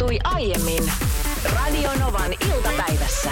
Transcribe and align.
tapahtui 0.00 0.18
aiemmin 0.24 0.92
Radionovan 1.54 2.32
iltapäivässä. 2.32 3.30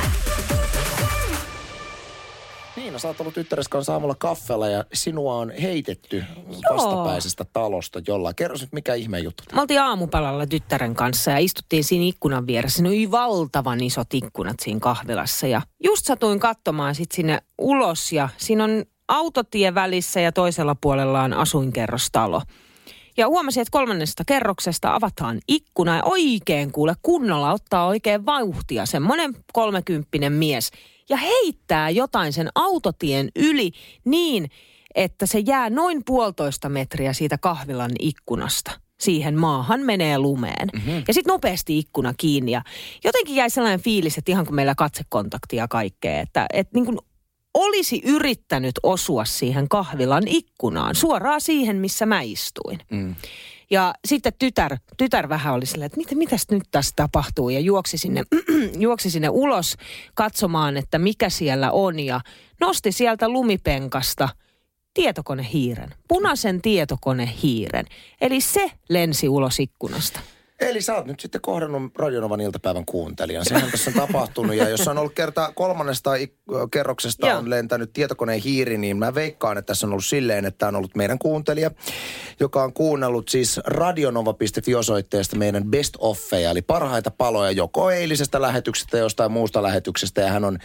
Niina, 2.76 2.98
sä 2.98 3.08
oot 3.08 3.20
ollut 3.20 3.34
tyttäres 3.34 3.68
kanssa 3.68 3.92
aamulla 3.92 4.14
kaffella 4.18 4.68
ja 4.68 4.84
sinua 4.92 5.34
on 5.34 5.52
heitetty 5.62 6.24
Joo. 6.36 6.76
vastapäisestä 6.76 7.44
talosta 7.52 8.00
jollain. 8.06 8.34
Kerro 8.34 8.56
nyt, 8.60 8.72
mikä 8.72 8.94
ihmeen 8.94 9.24
juttu. 9.24 9.44
Me 9.52 9.60
oltiin 9.60 9.80
aamupalalla 9.80 10.46
tyttären 10.46 10.94
kanssa 10.94 11.30
ja 11.30 11.38
istuttiin 11.38 11.84
siinä 11.84 12.04
ikkunan 12.04 12.46
vieressä. 12.46 12.82
Ne 12.82 12.88
oli 12.88 13.10
valtavan 13.10 13.82
isot 13.82 14.14
ikkunat 14.14 14.56
siinä 14.60 14.80
kahvilassa. 14.80 15.46
Ja 15.46 15.62
just 15.84 16.06
satuin 16.06 16.40
katsomaan 16.40 16.94
sit 16.94 17.12
sinne 17.12 17.42
ulos 17.58 18.12
ja 18.12 18.28
siinä 18.36 18.64
on 18.64 18.84
autotie 19.08 19.74
välissä 19.74 20.20
ja 20.20 20.32
toisella 20.32 20.76
puolella 20.80 21.22
on 21.22 21.32
asuinkerrostalo. 21.32 22.42
Ja 23.18 23.28
huomasin, 23.28 23.60
että 23.60 23.72
kolmannesta 23.72 24.24
kerroksesta 24.26 24.94
avataan 24.94 25.40
ikkuna 25.48 25.96
ja 25.96 26.02
oikein 26.04 26.72
kuule 26.72 26.94
kunnolla 27.02 27.52
ottaa 27.52 27.86
oikein 27.86 28.26
vauhtia 28.26 28.86
semmoinen 28.86 29.36
kolmekymppinen 29.52 30.32
mies. 30.32 30.70
Ja 31.08 31.16
heittää 31.16 31.90
jotain 31.90 32.32
sen 32.32 32.48
autotien 32.54 33.28
yli 33.36 33.72
niin, 34.04 34.50
että 34.94 35.26
se 35.26 35.38
jää 35.38 35.70
noin 35.70 36.02
puolitoista 36.06 36.68
metriä 36.68 37.12
siitä 37.12 37.38
kahvilan 37.38 37.90
ikkunasta. 37.98 38.70
Siihen 39.00 39.38
maahan 39.38 39.80
menee 39.80 40.18
lumeen. 40.18 40.68
Mm-hmm. 40.72 41.02
Ja 41.08 41.14
sitten 41.14 41.32
nopeasti 41.32 41.78
ikkuna 41.78 42.14
kiinni. 42.16 42.52
Ja 42.52 42.62
jotenkin 43.04 43.36
jäi 43.36 43.50
sellainen 43.50 43.80
fiilis, 43.80 44.18
että 44.18 44.32
ihan 44.32 44.46
kuin 44.46 44.54
meillä 44.54 44.74
katsekontaktia 44.74 45.68
kaikkea, 45.68 46.20
että, 46.20 46.46
että 46.52 46.74
niin 46.74 46.84
kuin 46.84 46.98
olisi 47.54 48.02
yrittänyt 48.04 48.74
osua 48.82 49.24
siihen 49.24 49.68
kahvilan 49.68 50.28
ikkunaan, 50.28 50.94
suoraan 50.94 51.40
siihen, 51.40 51.76
missä 51.76 52.06
mä 52.06 52.20
istuin. 52.20 52.78
Mm. 52.90 53.14
Ja 53.70 53.94
sitten 54.04 54.32
tytär, 54.38 54.76
tytär 54.96 55.28
vähän 55.28 55.54
oli 55.54 55.66
silleen, 55.66 55.86
että 55.86 55.96
mitä, 55.96 56.14
mitäs 56.14 56.46
nyt 56.50 56.62
tässä 56.70 56.92
tapahtuu 56.96 57.50
ja 57.50 57.60
juoksi 57.60 57.98
sinne, 57.98 58.22
juoksi 58.78 59.10
sinne 59.10 59.28
ulos 59.28 59.76
katsomaan, 60.14 60.76
että 60.76 60.98
mikä 60.98 61.30
siellä 61.30 61.70
on 61.72 62.00
ja 62.00 62.20
nosti 62.60 62.92
sieltä 62.92 63.28
lumipenkasta 63.28 64.28
tietokonehiiren, 64.94 65.94
punaisen 66.08 66.62
tietokonehiiren. 66.62 67.86
Eli 68.20 68.40
se 68.40 68.70
lensi 68.88 69.28
ulos 69.28 69.60
ikkunasta. 69.60 70.20
Eli 70.60 70.82
sä 70.82 70.94
oot 70.94 71.06
nyt 71.06 71.20
sitten 71.20 71.40
kohdannut 71.40 71.98
Radionovan 71.98 72.40
iltapäivän 72.40 72.84
kuuntelijan. 72.84 73.44
Sehän 73.44 73.70
tässä 73.70 73.90
on 73.90 74.06
tapahtunut. 74.06 74.56
Ja 74.56 74.68
jos 74.68 74.88
on 74.88 74.98
ollut 74.98 75.14
kerta 75.14 75.52
kolmannesta 75.54 76.10
kerroksesta 76.70 77.28
Joo. 77.28 77.38
on 77.38 77.50
lentänyt 77.50 77.92
tietokoneen 77.92 78.40
hiiri, 78.40 78.78
niin 78.78 78.96
mä 78.96 79.14
veikkaan, 79.14 79.58
että 79.58 79.66
tässä 79.66 79.86
on 79.86 79.92
ollut 79.92 80.04
silleen, 80.04 80.44
että 80.44 80.68
on 80.68 80.76
ollut 80.76 80.96
meidän 80.96 81.18
kuuntelija, 81.18 81.70
joka 82.40 82.62
on 82.62 82.72
kuunnellut 82.72 83.28
siis 83.28 83.60
radionova.fi 83.64 84.74
osoitteesta 84.74 85.36
meidän 85.36 85.64
best 85.64 85.94
offeja, 85.98 86.50
eli 86.50 86.62
parhaita 86.62 87.10
paloja 87.10 87.50
joko 87.50 87.90
eilisestä 87.90 88.42
lähetyksestä 88.42 88.90
tai 88.90 89.00
jostain 89.00 89.32
muusta 89.32 89.62
lähetyksestä. 89.62 90.20
Ja 90.20 90.28
hän 90.28 90.44
on 90.44 90.58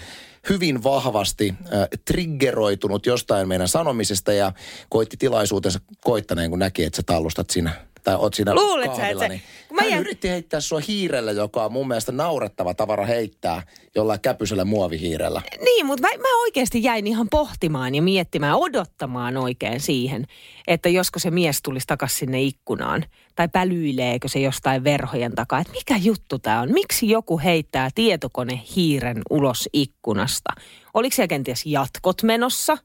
hyvin 0.50 0.84
vahvasti 0.84 1.54
äh, 1.62 1.88
triggeroitunut 2.06 3.06
jostain 3.06 3.48
meidän 3.48 3.68
sanomisesta 3.68 4.34
ja 4.34 4.52
koitti 4.90 5.18
tilaisuutensa 5.18 5.80
koittaneen, 6.02 6.50
kun 6.50 6.60
näki, 6.60 6.84
että 6.84 6.96
sä 6.96 7.04
tallustat 7.06 7.50
siinä 7.50 7.72
tai 8.04 8.16
oot 8.16 8.34
siinä 8.34 8.56
Luulet 8.56 8.96
sä, 8.96 9.02
kahvilla, 9.02 9.20
se- 9.22 9.28
niin 9.30 9.42
mä 9.72 9.82
hän 9.82 9.90
jään- 9.90 10.02
yritti 10.02 10.30
heittää 10.30 10.60
sua 10.62 10.80
hiirellä, 10.88 11.32
joka 11.32 11.66
on 11.66 11.72
mun 11.72 11.88
mielestä 11.88 12.12
naurettava 12.12 12.74
tavara 12.74 13.06
heittää 13.06 13.64
jollain 13.96 14.20
käpysellä 14.22 14.66
muovihiirellä. 14.66 15.42
Niin, 15.64 15.86
mutta 15.86 16.02
mä, 16.08 16.18
mä 16.18 16.42
oikeasti 16.42 16.84
jäin 16.84 17.08
ihan 17.08 17.28
pohtimaan 17.30 17.96
ja 17.96 18.02
miettimään, 18.02 18.56
odottamaan 18.56 19.38
oikein 19.38 19.80
siihen, 19.80 20.26
että 20.68 20.90
josko 20.90 21.20
se 21.20 21.32
mies 21.32 21.62
tulisi 21.62 21.88
takaisin 21.88 22.18
sinne 22.18 22.42
ikkunaan. 22.42 23.06
Tai 23.36 23.48
pälyileekö 23.48 24.28
se 24.28 24.40
jostain 24.40 24.84
verhojen 24.84 25.36
takaa. 25.36 25.60
Että 25.60 25.74
mikä 25.74 25.98
juttu 25.98 26.40
tämä 26.40 26.62
on? 26.62 26.72
Miksi 26.72 27.10
joku 27.10 27.40
heittää 27.40 27.90
tietokonehiiren 27.96 29.22
ulos 29.30 29.70
ikkunasta? 29.74 30.50
Oliko 30.94 31.16
siellä 31.16 31.28
kenties 31.28 31.66
jatkot 31.66 32.24
menossa? 32.24 32.78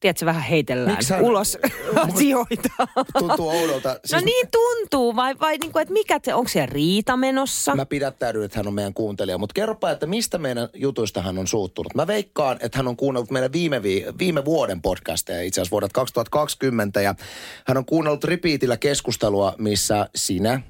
Tiedätkö, 0.00 0.26
vähän 0.26 0.42
heitellään 0.42 0.96
Miksi 0.96 1.12
hän- 1.14 1.22
ulos 1.22 1.58
asioita. 2.08 2.68
Tuntuu 3.18 3.48
oudolta. 3.48 3.88
No 3.88 3.98
Siis 4.04 4.24
niin 4.24 4.48
tuntuu, 4.52 5.16
vai, 5.16 5.34
vai 5.40 5.58
niin 5.58 5.72
kuin, 5.72 5.82
että 5.82 5.92
mikä 5.92 6.20
te, 6.20 6.34
onko 6.34 6.48
siellä 6.48 6.66
riita 6.72 7.16
menossa? 7.16 7.76
Mä 7.76 7.86
pidättäydyn, 7.86 8.42
että 8.44 8.58
hän 8.58 8.66
on 8.66 8.74
meidän 8.74 8.94
kuuntelija, 8.94 9.38
mutta 9.38 9.52
kerropa, 9.52 9.90
että 9.90 10.06
mistä 10.06 10.38
meidän 10.38 10.68
jutuista 10.74 11.22
hän 11.22 11.38
on 11.38 11.46
suuttunut. 11.46 11.94
Mä 11.94 12.06
veikkaan, 12.06 12.56
että 12.60 12.78
hän 12.78 12.88
on 12.88 12.96
kuunnellut 12.96 13.30
meidän 13.30 13.52
viime, 13.52 13.82
vi- 13.82 14.06
viime 14.18 14.44
vuoden 14.44 14.82
podcasteja, 14.82 15.42
itse 15.42 15.60
asiassa 15.60 15.70
vuodet 15.70 15.92
2020, 15.92 17.00
ja 17.00 17.14
hän 17.66 17.76
on 17.76 17.84
kuunnellut 17.86 18.24
repeatillä 18.24 18.76
keskustelua, 18.76 19.54
missä 19.58 20.08
sinä 20.14 20.60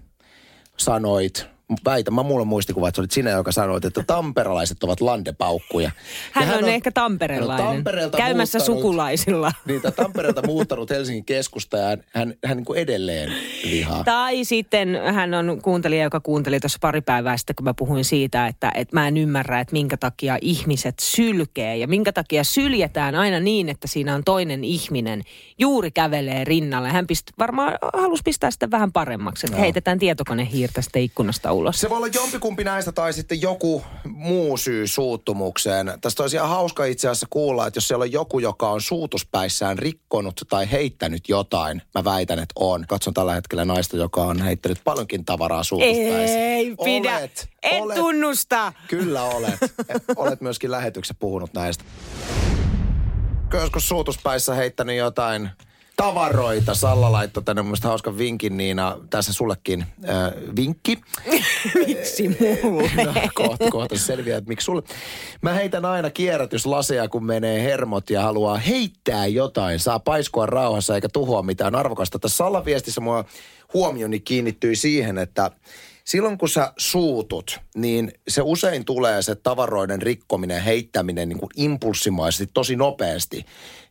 sanoit, 0.76 1.46
väitän, 1.84 2.14
mä 2.14 2.22
mulla 2.22 2.40
on 2.40 2.48
muistikuva, 2.48 2.88
että 2.88 2.96
se 2.96 3.00
olit 3.00 3.10
sinä, 3.10 3.30
joka 3.30 3.52
sanoit, 3.52 3.84
että 3.84 4.04
tamperalaiset 4.06 4.84
ovat 4.84 5.00
landepaukkuja. 5.00 5.90
Ja 6.34 6.46
Hän, 6.46 6.64
on, 6.64 6.68
ehkä 6.68 6.88
hän 6.88 6.94
tamperelainen. 6.94 7.66
on 7.66 7.74
Tampereelta 7.74 8.16
Käymässä 8.18 8.58
sukulaisilla. 8.58 9.52
Niin, 9.64 9.82
tai 9.82 9.92
Tampereelta 9.92 10.46
muuttanut 10.46 10.90
Helsingin 10.90 11.24
keskusta 11.24 11.76
ja 11.76 11.98
hän, 12.14 12.34
hän 12.44 12.56
niin 12.56 12.64
kuin 12.64 12.78
edelleen 12.78 13.32
vihaa. 13.70 14.04
Tai 14.04 14.44
sitten 14.44 15.00
hän 15.14 15.34
on 15.34 15.60
kuuntelija, 15.62 16.02
joka 16.02 16.20
kuunteli 16.20 16.60
tuossa 16.60 16.78
pari 16.80 17.00
päivää 17.00 17.36
sitten, 17.36 17.56
kun 17.56 17.64
mä 17.64 17.74
puhuin 17.74 18.04
siitä, 18.04 18.46
että, 18.46 18.72
että 18.74 18.96
mä 18.96 19.08
en 19.08 19.16
ymmärrä, 19.16 19.60
että 19.60 19.72
minkä 19.72 19.96
takia 19.96 20.38
ihmiset 20.40 20.94
sylkee 20.98 21.76
ja 21.76 21.88
minkä 21.88 22.12
takia 22.12 22.44
syljetään 22.44 23.14
aina 23.14 23.40
niin, 23.40 23.68
että 23.68 23.88
siinä 23.88 24.14
on 24.14 24.24
toinen 24.24 24.64
ihminen 24.64 25.22
juuri 25.58 25.90
kävelee 25.90 26.44
rinnalle. 26.44 26.88
Hän 26.88 27.06
pist, 27.06 27.26
varmaan 27.38 27.78
halusi 27.94 28.22
pistää 28.24 28.50
sitä 28.50 28.70
vähän 28.70 28.92
paremmaksi, 28.92 29.46
että 29.46 29.56
Joo. 29.56 29.62
heitetään 29.62 29.98
tietokonehiirtä 29.98 30.82
sitten 30.82 31.02
ikkunasta 31.02 31.55
ulos. 31.56 31.80
Se 31.80 31.90
voi 31.90 31.96
olla 31.96 32.06
jompikumpi 32.06 32.64
näistä 32.64 32.92
tai 32.92 33.12
sitten 33.12 33.42
joku 33.42 33.84
muu 34.04 34.56
syy 34.56 34.86
suuttumukseen. 34.86 35.92
Tästä 36.00 36.22
olisi 36.22 36.36
ihan 36.36 36.48
hauska 36.48 36.84
itse 36.84 37.08
asiassa 37.08 37.26
kuulla, 37.30 37.66
että 37.66 37.76
jos 37.76 37.88
siellä 37.88 38.02
on 38.02 38.12
joku, 38.12 38.38
joka 38.38 38.70
on 38.70 38.80
suutuspäissään 38.80 39.78
rikkonut 39.78 40.40
tai 40.48 40.70
heittänyt 40.70 41.28
jotain, 41.28 41.82
mä 41.94 42.04
väitän, 42.04 42.38
että 42.38 42.52
on. 42.56 42.84
Katson 42.88 43.14
tällä 43.14 43.34
hetkellä 43.34 43.64
naista, 43.64 43.96
joka 43.96 44.22
on 44.22 44.42
heittänyt 44.42 44.80
paljonkin 44.84 45.24
tavaraa 45.24 45.62
suutuspäissä. 45.62 46.38
Ei 46.38 46.76
pidä, 46.84 47.18
Olet, 47.18 47.48
en 47.62 47.82
olet, 47.82 47.96
tunnusta. 47.96 48.72
Kyllä 48.88 49.22
olet. 49.22 49.58
olet 50.16 50.40
myöskin 50.40 50.70
lähetyksessä 50.70 51.14
puhunut 51.18 51.54
näistä. 51.54 51.84
Joskus 53.52 53.88
suutuspäissä 53.88 54.54
heittänyt 54.54 54.96
jotain 54.96 55.50
tavaroita? 55.96 56.74
Salla 56.74 57.12
laittoi 57.12 57.42
tänne 57.42 57.62
mun 57.62 57.76
hauskan 57.82 58.18
vinkin, 58.18 58.56
Niina. 58.56 58.98
Tässä 59.10 59.32
sullekin 59.32 59.82
äh, 60.08 60.32
vinkki. 60.56 60.98
Miksi 61.86 62.28
mulle? 62.62 63.04
No, 63.04 63.12
kohta, 63.34 63.70
kohta 63.70 63.96
se 63.96 64.04
selviää, 64.04 64.38
että 64.38 64.48
miksi 64.48 64.64
sulle. 64.64 64.82
Mä 65.42 65.52
heitän 65.52 65.84
aina 65.84 66.10
kierrätyslaseja, 66.10 67.08
kun 67.08 67.24
menee 67.24 67.62
hermot 67.62 68.10
ja 68.10 68.22
haluaa 68.22 68.56
heittää 68.56 69.26
jotain. 69.26 69.78
Saa 69.78 69.98
paiskua 69.98 70.46
rauhassa 70.46 70.94
eikä 70.94 71.08
tuhoa 71.08 71.42
mitään 71.42 71.74
arvokasta. 71.74 72.18
Tässä 72.18 72.36
Salla-viestissä 72.36 73.00
mua 73.00 73.24
huomioni 73.74 74.20
kiinnittyi 74.20 74.76
siihen, 74.76 75.18
että 75.18 75.50
silloin 76.04 76.38
kun 76.38 76.48
sä 76.48 76.72
suutut, 76.76 77.60
niin 77.76 78.12
se 78.28 78.42
usein 78.42 78.84
tulee 78.84 79.22
se 79.22 79.34
tavaroiden 79.34 80.02
rikkominen, 80.02 80.62
heittäminen 80.62 81.28
niin 81.28 81.38
kuin 81.38 81.50
impulssimaisesti, 81.56 82.50
tosi 82.54 82.76
nopeasti. 82.76 83.46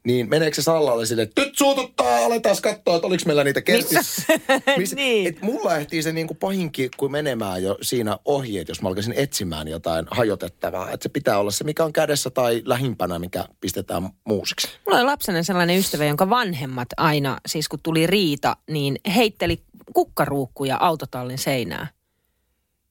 Niin 0.05 0.29
meneekö 0.29 0.55
se 0.55 0.61
Sallalle 0.61 1.05
sille, 1.05 1.21
että 1.21 1.41
nyt 1.41 1.57
suututtaa, 1.57 2.25
aletaan 2.25 2.55
katsoa, 2.61 2.95
että 2.95 3.07
oliko 3.07 3.23
meillä 3.25 3.43
niitä 3.43 3.61
kertis... 3.61 3.97
Niin. 4.95 5.27
Et 5.27 5.41
mulla 5.41 5.77
ehtii 5.77 6.03
se 6.03 6.11
niin 6.11 6.27
kuin 6.27 6.37
pahinkin 6.37 6.89
kuin 6.97 7.11
menemään 7.11 7.63
jo 7.63 7.77
siinä 7.81 8.17
ohi, 8.25 8.57
että 8.57 8.71
jos 8.71 8.81
mä 8.81 8.89
alkaisin 8.89 9.13
etsimään 9.17 9.67
jotain 9.67 10.05
hajotettavaa. 10.11 10.91
Että 10.91 11.03
se 11.03 11.09
pitää 11.09 11.39
olla 11.39 11.51
se, 11.51 11.63
mikä 11.63 11.83
on 11.83 11.93
kädessä 11.93 12.29
tai 12.29 12.61
lähimpänä, 12.65 13.19
mikä 13.19 13.45
pistetään 13.61 14.09
muusiksi. 14.25 14.67
Mulla 14.85 14.99
oli 14.99 15.05
lapsena 15.05 15.43
sellainen 15.43 15.77
ystävä, 15.77 16.05
jonka 16.05 16.29
vanhemmat 16.29 16.87
aina, 16.97 17.37
siis 17.45 17.69
kun 17.69 17.79
tuli 17.83 18.07
riita, 18.07 18.57
niin 18.69 18.99
heitteli 19.15 19.63
kukkaruukkuja 19.93 20.77
autotallin 20.77 21.37
seinään. 21.37 21.87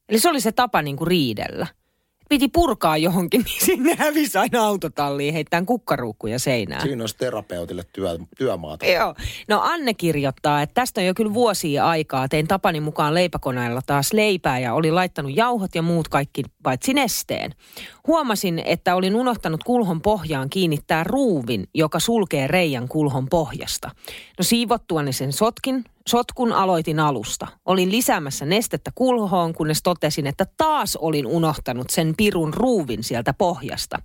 Eli 0.08 0.19
se 0.19 0.28
oli 0.28 0.40
se 0.40 0.52
tapa 0.52 0.82
niin 0.82 0.96
kuin 0.96 1.08
riidellä. 1.08 1.67
Piti 2.28 2.48
purkaa 2.48 2.96
johonkin, 2.96 3.40
niin 3.46 3.66
sinne 3.66 3.94
hävisi 3.94 4.38
aina 4.38 4.66
autotalliin 4.66 5.34
heittämään 5.34 5.66
kukkaruukkuja 5.66 6.38
seinään. 6.38 6.82
Siinä 6.82 7.02
olisi 7.02 7.16
terapeutille 7.16 7.82
työ, 7.92 8.18
työmaata. 8.38 8.86
Joo. 8.86 9.14
No 9.48 9.60
Anne 9.62 9.94
kirjoittaa, 9.94 10.62
että 10.62 10.74
tästä 10.74 11.00
on 11.00 11.06
jo 11.06 11.14
kyllä 11.14 11.34
vuosia 11.34 11.86
aikaa. 11.86 12.28
Tein 12.28 12.48
tapani 12.48 12.80
mukaan 12.80 13.14
leipäkoneella 13.14 13.80
taas 13.86 14.12
leipää 14.12 14.58
ja 14.58 14.74
olin 14.74 14.94
laittanut 14.94 15.36
jauhot 15.36 15.74
ja 15.74 15.82
muut 15.82 16.08
kaikki 16.08 16.42
paitsi 16.62 16.94
nesteen. 16.94 17.54
Huomasin, 18.06 18.58
että 18.64 18.94
olin 18.94 19.16
unohtanut 19.16 19.64
kulhon 19.64 20.00
pohjaan 20.00 20.50
kiinnittää 20.50 21.04
ruuvin, 21.04 21.68
joka 21.74 22.00
sulkee 22.00 22.46
reijän 22.46 22.88
kulhon 22.88 23.28
pohjasta. 23.28 23.90
No 24.38 24.42
siivottuani 24.42 25.12
sen 25.12 25.32
sotkin, 25.32 25.84
Sotkun 26.08 26.52
aloitin 26.52 27.00
alusta. 27.00 27.46
Olin 27.64 27.92
lisäämässä 27.92 28.44
nestettä 28.44 28.90
kulhoon, 28.94 29.54
kunnes 29.54 29.82
totesin, 29.82 30.26
että 30.26 30.46
taas 30.56 30.96
olin 30.96 31.26
unohtanut 31.26 31.90
sen 31.90 32.14
pirun 32.16 32.54
ruuvin 32.54 33.04
sieltä 33.04 33.34
pohjasta. 33.34 33.98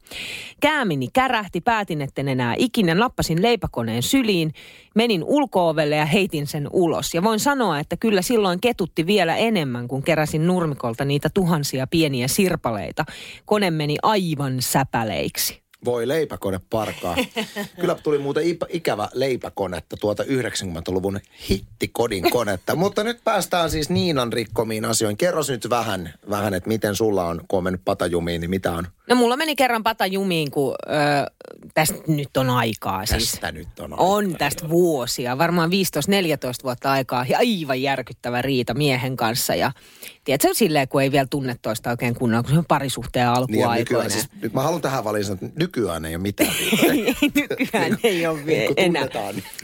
Käämini 0.62 1.08
kärähti, 1.14 1.62
päätin, 1.62 2.02
etten 2.02 2.28
enää 2.28 2.56
ikinä, 2.58 2.96
nappasin 2.96 3.42
leipäkoneen 3.42 4.04
syliin, 4.04 4.54
menin 4.96 5.24
ulkoovelle 5.24 5.96
ja 5.96 6.06
heitin 6.06 6.48
sen 6.48 6.68
ulos. 6.74 7.14
Ja 7.14 7.24
voin 7.24 7.40
sanoa, 7.40 7.80
että 7.80 7.98
kyllä 7.98 8.22
silloin 8.22 8.62
ketutti 8.62 9.06
vielä 9.06 9.36
enemmän, 9.36 9.88
kun 9.88 10.04
keräsin 10.04 10.48
nurmikolta 10.48 11.06
niitä 11.06 11.30
tuhansia 11.34 11.88
pieniä 11.88 12.28
sirpaleita. 12.28 13.06
Kone 13.46 13.72
meni 13.72 13.96
aivan 14.04 14.58
säpäleiksi. 14.60 15.69
Voi 15.86 16.08
leipäkone 16.08 16.60
parkaa. 16.70 17.16
Kyllä 17.82 17.96
tuli 18.04 18.18
muuten 18.18 18.44
ikävä 18.70 19.10
leipäkonetta, 19.14 19.98
tuota 19.98 20.24
90-luvun 20.24 21.20
hittikodin 21.50 22.32
konetta. 22.32 22.76
Mutta 22.76 23.04
nyt 23.04 23.24
päästään 23.24 23.72
siis 23.72 23.90
Niinan 23.90 24.34
rikkomiin 24.34 24.86
asioihin. 24.86 25.18
Kerros 25.18 25.50
nyt 25.50 25.70
vähän, 25.70 26.14
vähän 26.30 26.54
että 26.54 26.68
miten 26.68 26.96
sulla 26.96 27.26
on, 27.26 27.42
kun 27.48 27.58
on 27.58 27.64
mennyt 27.64 27.82
patajumiin, 27.86 28.42
niin 28.42 28.50
mitä 28.50 28.72
on? 28.72 28.88
No 29.10 29.16
mulla 29.16 29.38
meni 29.38 29.56
kerran 29.56 29.84
pata 29.84 30.06
jumiin, 30.06 30.52
kun 30.52 30.76
ö, 30.88 31.32
tästä 31.74 31.98
nyt 32.08 32.38
on 32.38 32.50
aikaa. 32.50 33.06
Siis. 33.06 33.32
Tästä 33.32 33.52
nyt 33.52 33.80
on 33.80 33.94
aikaa, 33.94 34.08
On 34.08 34.36
tästä 34.38 34.70
vuosia, 34.70 35.38
varmaan 35.38 35.70
15-14 35.70 35.74
vuotta 36.64 36.92
aikaa. 36.92 37.26
Ja 37.30 37.38
aivan 37.38 37.82
järkyttävä 37.82 38.42
riita 38.42 38.74
miehen 38.74 39.18
kanssa. 39.18 39.56
Ja 39.56 39.72
tiedätkö, 40.38 40.58
silleen, 40.58 40.88
kun 40.88 41.02
ei 41.02 41.12
vielä 41.12 41.28
tunne 41.30 41.56
toista 41.62 41.90
oikein 41.90 42.16
kunnolla, 42.16 42.44
kun 42.44 42.52
se 42.52 42.58
on 42.58 42.66
parisuhteen 42.68 43.28
Niin 43.28 43.38
alkuaikoina. 43.38 43.78
nykyään, 43.80 44.12
siis, 44.12 44.28
nyt 44.42 44.54
mä 44.54 44.62
haluan 44.64 44.82
tähän 44.82 45.04
sanoa, 45.24 45.40
että 45.44 45.60
nykyään 45.60 46.06
ei 46.06 46.16
ole 46.16 46.22
mitään. 46.22 46.54
ei, 46.84 47.16
nykyään 47.50 47.98
ei 48.04 48.28
ole 48.28 48.46
vielä 48.46 48.68
kun 48.68 48.74
enää. 48.78 49.08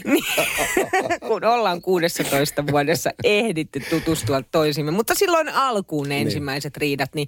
niin 0.06 0.24
kun 1.28 1.44
ollaan 1.46 1.82
16 1.82 2.68
vuodessa 2.72 3.10
ehditty 3.24 3.80
tutustua 3.90 4.42
toisimme. 4.42 4.92
Mutta 4.92 5.16
silloin 5.16 5.50
alkuun 5.50 6.10
ne 6.10 6.16
Niin. 6.16 6.28
ensimmäiset 6.28 6.78
riidat, 6.78 7.16
niin 7.16 7.28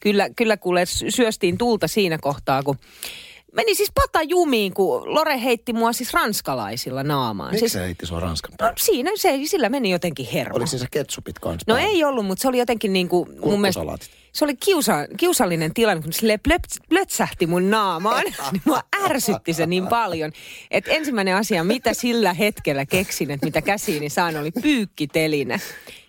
kyllä, 0.00 0.28
kyllä 0.36 0.56
kuule 0.56 0.86
sy- 0.86 1.10
syöstiin 1.10 1.58
tulta 1.58 1.88
siinä 1.88 2.18
kohtaa, 2.20 2.62
kun 2.62 2.76
meni 3.52 3.74
siis 3.74 3.92
pata 3.94 4.22
jumiin, 4.22 4.74
kun 4.74 5.14
Lore 5.14 5.42
heitti 5.42 5.72
mua 5.72 5.92
siis 5.92 6.12
ranskalaisilla 6.12 7.02
naamaan. 7.02 7.50
miksi 7.50 7.60
Siis, 7.60 7.72
se 7.72 7.80
heitti 7.80 8.06
sua 8.06 8.20
Ranskan 8.20 8.50
no, 8.50 8.56
päälle? 8.58 8.76
siinä 8.78 9.10
se, 9.16 9.40
sillä 9.44 9.68
meni 9.68 9.90
jotenkin 9.90 10.26
hermo. 10.26 10.56
Oliko 10.56 10.66
se 10.66 10.86
ketsupit 10.90 11.38
kanssa 11.38 11.64
No 11.66 11.76
ei 11.76 12.04
ollut, 12.04 12.26
mutta 12.26 12.42
se 12.42 12.48
oli 12.48 12.58
jotenkin 12.58 12.92
niin 12.92 13.08
kuin 13.08 13.28
mun 13.40 13.60
mielestä... 13.60 13.80
Se 14.38 14.44
oli 14.44 14.56
kiusa, 14.56 15.06
kiusallinen 15.16 15.74
tilanne, 15.74 16.02
kun 16.02 16.12
se 16.12 16.38
plöts, 16.38 16.78
plötsähti 16.88 17.46
mun 17.46 17.70
naamaan. 17.70 18.24
niin 18.24 18.62
mua 18.64 18.82
ärsytti 19.04 19.52
se 19.52 19.66
niin 19.66 19.86
paljon. 19.86 20.32
Että 20.70 20.90
ensimmäinen 20.90 21.36
asia, 21.36 21.64
mitä 21.64 21.94
sillä 21.94 22.32
hetkellä 22.34 22.86
keksin, 22.86 23.30
että 23.30 23.46
mitä 23.46 23.62
käsiini 23.62 24.08
saan, 24.08 24.36
oli 24.36 24.50
pyykkiteline. 24.50 25.60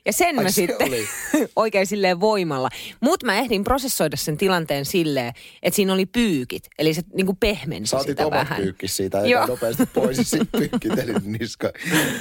Ja 0.05 0.13
sen 0.13 0.37
Ai 0.39 0.43
mä 0.43 0.49
se 0.49 0.53
sitten 0.53 0.87
oli. 0.87 1.07
oikein 1.55 1.87
silleen 1.87 2.19
voimalla. 2.19 2.69
Mutta 2.99 3.25
mä 3.25 3.39
ehdin 3.39 3.63
prosessoida 3.63 4.17
sen 4.17 4.37
tilanteen 4.37 4.85
silleen, 4.85 5.33
että 5.63 5.75
siinä 5.75 5.93
oli 5.93 6.05
pyykit. 6.05 6.67
Eli 6.79 6.93
se 6.93 7.01
niinku 7.13 7.37
pehmensi 7.39 7.89
Sä 7.89 7.97
otit 7.97 8.09
sitä 8.09 8.27
omat 8.27 8.39
vähän. 8.39 8.61
pyykkis 8.61 8.97
siitä 8.97 9.27
ja 9.27 9.47
nopeasti 9.47 9.85
pois 9.93 10.17
ja 10.17 10.23
sitten 10.23 10.47
pyykkitelin 10.61 11.15
niska. 11.25 11.71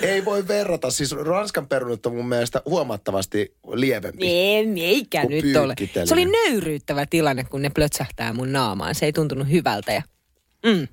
Ei 0.02 0.25
voi 0.25 0.49
verrata. 0.49 0.90
Siis 0.90 1.12
Ranskan 1.12 1.69
perunat 1.69 2.06
on 2.06 2.14
mun 2.14 2.28
mielestä 2.28 2.62
huomattavasti 2.64 3.55
lievempi. 3.72 4.26
En, 4.28 4.78
eikä 4.78 5.25
nyt 5.25 5.56
ole. 5.56 5.75
Se 6.06 6.14
oli 6.14 6.24
nöyryyttävä 6.24 7.06
tilanne, 7.06 7.44
kun 7.44 7.62
ne 7.62 7.70
plötsähtää 7.70 8.32
mun 8.32 8.52
naamaan. 8.52 8.94
Se 8.94 9.06
ei 9.06 9.12
tuntunut 9.12 9.50
hyvältä. 9.50 9.92
Ja, 9.92 10.02
mm. 10.66 10.88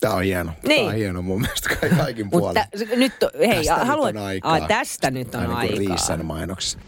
Tää 0.00 0.12
on 0.14 0.22
hieno. 0.22 0.52
Niin. 0.68 0.86
on 0.86 0.94
hieno 0.94 1.22
mun 1.22 1.40
mielestä 1.40 1.68
ka- 1.68 1.96
kaikin 1.96 2.30
puolin. 2.30 2.46
Mutta 2.46 2.96
nyt, 2.96 3.12
hei, 3.38 3.56
Tästä 3.56 3.78
nyt 3.78 3.86
haluat, 3.86 4.16
on 4.16 4.22
aikaa. 4.22 4.52
Aa, 4.52 4.68
tästä 4.68 5.10
nyt 5.10 5.34
on 5.34 5.40
Aina 5.40 5.52
kuin 5.52 5.58
aikaa. 5.58 5.78
Riisan 5.78 6.24
mainoksessa. 6.24 6.78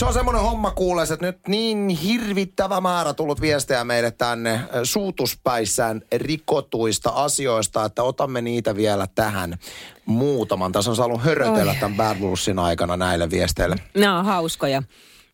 Se 0.00 0.06
on 0.06 0.12
semmoinen 0.12 0.42
homma 0.42 0.70
kuules, 0.70 1.10
että 1.10 1.26
nyt 1.26 1.48
niin 1.48 1.88
hirvittävä 1.88 2.80
määrä 2.80 3.14
tullut 3.14 3.40
viestejä 3.40 3.84
meille 3.84 4.10
tänne 4.10 4.60
suutuspäissään 4.84 6.02
rikotuista 6.12 7.10
asioista, 7.10 7.84
että 7.84 8.02
otamme 8.02 8.40
niitä 8.40 8.76
vielä 8.76 9.06
tähän 9.14 9.58
muutaman. 10.06 10.72
Tässä 10.72 10.90
on 10.90 10.96
saanut 10.96 11.22
hörötellä 11.22 11.72
Oi. 11.72 11.76
tämän 11.80 11.96
Bad 11.96 12.18
Bluesin 12.18 12.58
aikana 12.58 12.96
näille 12.96 13.30
viesteille. 13.30 13.76
Nämä 13.94 14.18
on 14.18 14.24
hauskoja. 14.24 14.80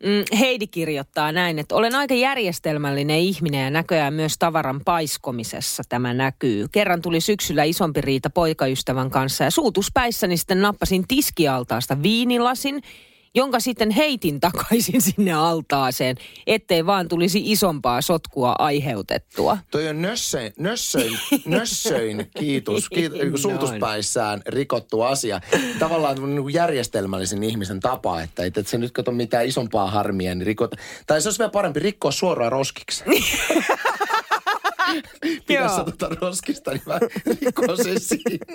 Mm, 0.02 0.38
Heidi 0.38 0.66
kirjoittaa 0.66 1.32
näin, 1.32 1.58
että 1.58 1.74
olen 1.74 1.94
aika 1.94 2.14
järjestelmällinen 2.14 3.18
ihminen 3.18 3.64
ja 3.64 3.70
näköjään 3.70 4.14
myös 4.14 4.38
tavaran 4.38 4.80
paiskomisessa 4.84 5.82
tämä 5.88 6.14
näkyy. 6.14 6.68
Kerran 6.72 7.02
tuli 7.02 7.20
syksyllä 7.20 7.64
isompi 7.64 8.00
riita 8.00 8.30
poikaystävän 8.30 9.10
kanssa 9.10 9.44
ja 9.44 9.50
suutuspäissäni 9.50 10.36
sitten 10.36 10.62
nappasin 10.62 11.04
tiskialtaasta 11.08 12.02
viinilasin, 12.02 12.82
jonka 13.36 13.60
sitten 13.60 13.90
heitin 13.90 14.40
takaisin 14.40 15.02
sinne 15.10 15.32
altaaseen, 15.32 16.16
ettei 16.46 16.86
vaan 16.86 17.08
tulisi 17.08 17.52
isompaa 17.52 18.02
sotkua 18.02 18.54
aiheutettua. 18.58 19.58
Toi 19.70 19.88
on 19.88 20.02
nössöin, 20.02 20.52
nössöin, 20.58 21.18
nössöin 21.44 22.30
kiitos, 22.38 22.88
kiitos 22.94 23.42
suutuspäissään 23.42 24.42
rikottu 24.46 25.02
asia. 25.02 25.40
Tavallaan 25.78 26.34
niin 26.34 26.52
järjestelmällisen 26.52 27.42
ihmisen 27.42 27.80
tapa, 27.80 28.22
että 28.22 28.44
et, 28.44 28.58
et 28.58 28.66
se 28.66 28.78
nyt 28.78 28.92
kato 28.92 29.12
mitään 29.12 29.46
isompaa 29.46 29.90
harmia, 29.90 30.34
niin 30.34 30.46
rikot. 30.46 30.74
Tai 31.06 31.22
se 31.22 31.28
olisi 31.28 31.38
vielä 31.38 31.50
parempi 31.50 31.80
rikkoa 31.80 32.10
suoraan 32.10 32.52
roskiksi. 32.52 33.04
Pidä 35.46 35.68
sä 35.68 35.84
tota 35.84 36.08
roskista, 36.20 36.70
niin 36.70 36.82
mä 36.86 36.98
rikkoa 37.40 37.76
sen 37.76 38.00
siinä. 38.00 38.46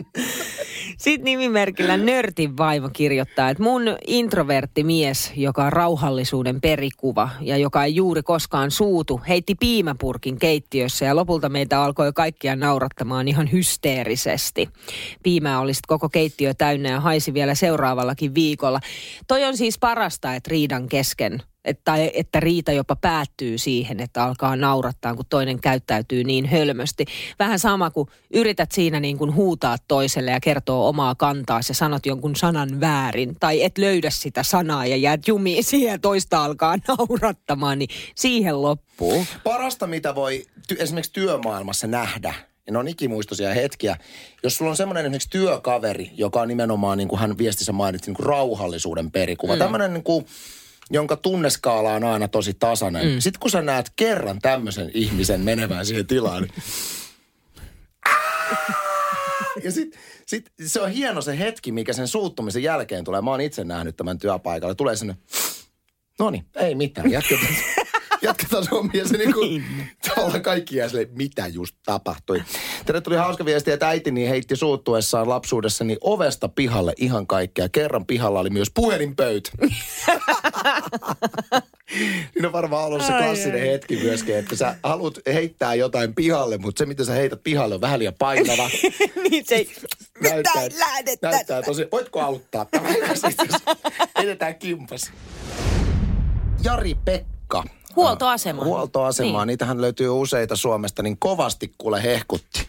Sitten 0.97 1.23
nimimerkillä 1.25 1.97
Nörtin 1.97 2.57
vaimo 2.57 2.89
kirjoittaa, 2.93 3.49
että 3.49 3.63
mun 3.63 3.81
introvertti 4.07 4.83
mies, 4.83 5.31
joka 5.35 5.63
on 5.63 5.73
rauhallisuuden 5.73 6.61
perikuva 6.61 7.29
ja 7.41 7.57
joka 7.57 7.83
ei 7.83 7.95
juuri 7.95 8.23
koskaan 8.23 8.71
suutu, 8.71 9.21
heitti 9.27 9.55
piimäpurkin 9.55 10.39
keittiössä 10.39 11.05
ja 11.05 11.15
lopulta 11.15 11.49
meitä 11.49 11.83
alkoi 11.83 12.13
kaikkia 12.13 12.55
naurattamaan 12.55 13.27
ihan 13.27 13.51
hysteerisesti. 13.51 14.69
Piimää 15.23 15.59
oli 15.59 15.73
sit 15.73 15.85
koko 15.87 16.09
keittiö 16.09 16.53
täynnä 16.53 16.89
ja 16.89 16.99
haisi 16.99 17.33
vielä 17.33 17.55
seuraavallakin 17.55 18.35
viikolla. 18.35 18.79
Toi 19.27 19.43
on 19.43 19.57
siis 19.57 19.79
parasta, 19.79 20.35
että 20.35 20.49
riidan 20.49 20.87
kesken 20.87 21.43
että, 21.65 21.93
että 22.13 22.39
riita 22.39 22.71
jopa 22.71 22.95
päättyy 22.95 23.57
siihen, 23.57 23.99
että 23.99 24.23
alkaa 24.23 24.55
naurattaa, 24.55 25.15
kun 25.15 25.25
toinen 25.29 25.61
käyttäytyy 25.61 26.23
niin 26.23 26.45
hölmösti. 26.45 27.05
Vähän 27.39 27.59
sama 27.59 27.89
kuin 27.89 28.07
yrität 28.33 28.71
siinä 28.71 28.99
niin 28.99 29.17
kuin 29.17 29.35
huutaa 29.35 29.77
toiselle 29.87 30.31
ja 30.31 30.39
kertoo 30.39 30.87
omaa 30.87 31.15
kantaa 31.15 31.59
ja 31.69 31.75
sanot 31.75 32.05
jonkun 32.05 32.35
sanan 32.35 32.79
väärin. 32.79 33.35
Tai 33.39 33.63
et 33.63 33.77
löydä 33.77 34.09
sitä 34.09 34.43
sanaa 34.43 34.85
ja 34.85 34.95
jäät 34.95 35.27
jumiin 35.27 35.63
siihen 35.63 35.91
ja 35.91 35.99
toista 35.99 36.43
alkaa 36.43 36.77
naurattamaan, 36.87 37.79
niin 37.79 37.89
siihen 38.15 38.61
loppuu. 38.61 39.25
Parasta, 39.43 39.87
mitä 39.87 40.15
voi 40.15 40.45
ty- 40.73 40.81
esimerkiksi 40.81 41.13
työmaailmassa 41.13 41.87
nähdä, 41.87 42.33
ja 42.67 42.73
ne 42.73 42.79
on 42.79 42.87
ikimuistoisia 42.87 43.53
hetkiä. 43.53 43.97
Jos 44.43 44.55
sulla 44.55 44.71
on 44.71 44.77
semmoinen 44.77 45.05
esimerkiksi 45.05 45.29
työkaveri, 45.29 46.11
joka 46.17 46.41
on 46.41 46.47
nimenomaan, 46.47 46.97
niin 46.97 47.07
kuin 47.07 47.19
hän 47.19 47.37
viestissä 47.37 47.71
mainitsi, 47.71 48.09
niin 48.09 48.15
kuin 48.15 48.25
rauhallisuuden 48.25 49.11
perikuva. 49.11 49.53
Mm. 49.53 49.59
Tämmöinen 49.59 49.93
niin 49.93 50.03
kuin, 50.03 50.25
jonka 50.91 51.17
tunneskaala 51.17 51.93
on 51.93 52.03
aina 52.03 52.27
tosi 52.27 52.53
tasainen. 52.53 53.07
Mm. 53.07 53.19
Sitten 53.19 53.39
kun 53.39 53.51
sä 53.51 53.61
näet 53.61 53.91
kerran 53.95 54.39
tämmöisen 54.39 54.91
ihmisen 54.93 55.41
menevän 55.41 55.85
siihen 55.85 56.07
tilaan, 56.07 56.41
niin 56.43 56.53
ja 59.63 59.71
sit, 59.71 59.99
sit 60.25 60.51
se 60.65 60.81
on 60.81 60.91
hieno 60.91 61.21
se 61.21 61.39
hetki, 61.39 61.71
mikä 61.71 61.93
sen 61.93 62.07
suuttumisen 62.07 62.63
jälkeen 62.63 63.03
tulee. 63.03 63.21
Mä 63.21 63.31
oon 63.31 63.41
itse 63.41 63.63
nähnyt 63.63 63.97
tämän 63.97 64.19
työpaikalla. 64.19 64.75
Tulee 64.75 64.95
sinne, 64.95 65.17
no 66.19 66.29
niin, 66.29 66.45
ei 66.55 66.75
mitään, 66.75 67.11
jatketaan. 67.11 67.55
jatketaan 68.21 68.67
hommia. 68.71 69.07
Se 69.07 69.17
niinku, 69.17 69.39
tavallaan 70.07 70.41
kaikki 70.41 70.75
jää 70.75 70.89
silleen, 70.89 71.09
mitä 71.17 71.47
just 71.47 71.75
tapahtui. 71.85 72.43
Tänne 72.85 73.01
tuli 73.01 73.15
hauska 73.15 73.45
viesti, 73.45 73.71
että 73.71 73.87
äitini 73.87 74.29
heitti 74.29 74.55
suuttuessaan 74.55 75.29
lapsuudessani 75.29 75.97
ovesta 76.01 76.49
pihalle 76.49 76.93
ihan 76.97 77.27
kaikkea. 77.27 77.69
Kerran 77.69 78.05
pihalla 78.05 78.39
oli 78.39 78.49
myös 78.49 78.71
puhelinpöytä. 78.75 79.51
Niin 82.35 82.45
on 82.45 82.51
varmaan 82.51 82.85
ollut 82.85 83.01
se 83.01 83.13
klassinen 83.17 83.61
ai. 83.61 83.67
hetki 83.67 83.95
myöskin, 84.03 84.37
että 84.37 84.55
sä 84.55 84.75
haluat 84.83 85.19
heittää 85.25 85.75
jotain 85.75 86.15
pihalle, 86.15 86.57
mutta 86.57 86.79
se 86.79 86.85
mitä 86.85 87.03
sä 87.03 87.13
heität 87.13 87.43
pihalle 87.43 87.75
on 87.75 87.81
vähän 87.81 87.99
liian 87.99 88.13
painava. 88.19 88.69
niin 89.29 89.45
se 89.47 89.55
ei 89.55 89.75
näyttää, 90.21 90.67
lähdettä. 90.79 91.29
näyttää 91.31 91.61
tosi, 91.61 91.87
voitko 91.91 92.21
auttaa? 92.21 92.65
Edetään 94.23 94.55
kimpas. 94.55 95.11
Jari 96.63 96.95
Pekka. 97.05 97.63
Huoltoasema. 97.95 98.63
Huoltoasemaa, 98.63 99.45
Niin. 99.45 99.47
niitähän 99.47 99.81
löytyy 99.81 100.09
useita 100.09 100.55
Suomesta, 100.55 101.03
niin 101.03 101.17
kovasti 101.19 101.73
kuule 101.77 102.03
hehkutti. 102.03 102.67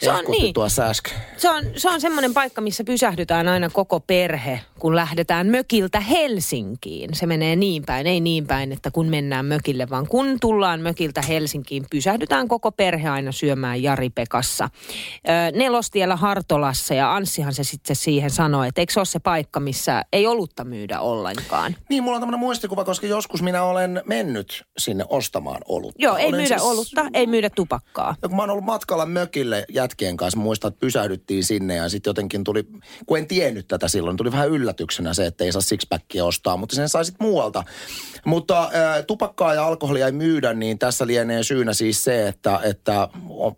Se 0.00 0.12
on 0.12 0.24
niin. 0.28 0.54
tuossa 0.54 0.82
äsken. 0.84 1.12
Se 1.36 1.50
on, 1.50 1.64
se 1.76 1.90
on 1.90 2.00
semmoinen 2.00 2.34
paikka, 2.34 2.60
missä 2.60 2.84
pysähdytään 2.84 3.48
aina 3.48 3.70
koko 3.70 4.00
perhe, 4.00 4.60
kun 4.84 4.96
lähdetään 4.96 5.46
mökiltä 5.46 6.00
Helsinkiin. 6.00 7.14
Se 7.14 7.26
menee 7.26 7.56
niin 7.56 7.82
päin, 7.86 8.06
ei 8.06 8.20
niin 8.20 8.46
päin, 8.46 8.72
että 8.72 8.90
kun 8.90 9.06
mennään 9.06 9.46
mökille, 9.46 9.90
vaan 9.90 10.08
kun 10.08 10.40
tullaan 10.40 10.80
mökiltä 10.80 11.22
Helsinkiin, 11.22 11.86
pysähdytään 11.90 12.48
koko 12.48 12.72
perhe 12.72 13.08
aina 13.08 13.32
syömään 13.32 13.82
Jari 13.82 14.10
Pekassa. 14.10 14.68
Ö, 15.28 15.58
nelostiellä 15.58 16.16
Hartolassa 16.16 16.94
ja 16.94 17.14
Anssihan 17.14 17.54
se 17.54 17.64
sitten 17.64 17.96
siihen 17.96 18.30
sanoi, 18.30 18.68
että 18.68 18.80
eikö 18.80 18.92
se 18.92 19.00
ole 19.00 19.06
se 19.06 19.18
paikka, 19.18 19.60
missä 19.60 20.04
ei 20.12 20.26
olutta 20.26 20.64
myydä 20.64 21.00
ollenkaan. 21.00 21.76
Niin, 21.90 22.02
mulla 22.02 22.16
on 22.16 22.22
tämmöinen 22.22 22.40
muistikuva, 22.40 22.84
koska 22.84 23.06
joskus 23.06 23.42
minä 23.42 23.62
olen 23.62 24.02
mennyt 24.06 24.64
sinne 24.78 25.04
ostamaan 25.08 25.60
olutta. 25.68 26.02
Joo, 26.02 26.16
ei 26.16 26.26
olen 26.26 26.40
myydä 26.40 26.56
olutta, 26.62 27.06
ei 27.14 27.26
myydä 27.26 27.50
tupakkaa. 27.50 28.16
Ja 28.22 28.28
kun 28.28 28.36
mä 28.36 28.42
oon 28.42 28.50
ollut 28.50 28.64
matkalla 28.64 29.06
mökille 29.06 29.64
jätkien 29.68 30.16
kanssa, 30.16 30.40
muistan, 30.40 30.68
että 30.68 30.80
pysähdyttiin 30.80 31.44
sinne 31.44 31.74
ja 31.74 31.88
sitten 31.88 32.10
jotenkin 32.10 32.44
tuli, 32.44 32.66
kun 33.06 33.18
en 33.18 33.26
tiennyt 33.26 33.68
tätä 33.68 33.88
silloin, 33.88 34.16
tuli 34.16 34.32
vähän 34.32 34.50
yllätyksenä 34.74 35.14
se, 35.14 35.26
että 35.26 35.44
ei 35.44 35.52
saa 35.52 35.62
sixpackia 35.62 36.24
ostaa, 36.24 36.56
mutta 36.56 36.76
sen 36.76 36.88
sai 36.88 37.04
sitten 37.04 37.26
muualta. 37.26 37.64
Mutta 38.24 38.62
äh, 38.62 39.04
tupakkaa 39.06 39.54
ja 39.54 39.66
alkoholia 39.66 40.06
ei 40.06 40.12
myydä, 40.12 40.52
niin 40.54 40.78
tässä 40.78 41.06
lienee 41.06 41.42
syynä 41.42 41.72
siis 41.72 42.04
se, 42.04 42.28
että, 42.28 42.60
että 42.62 43.08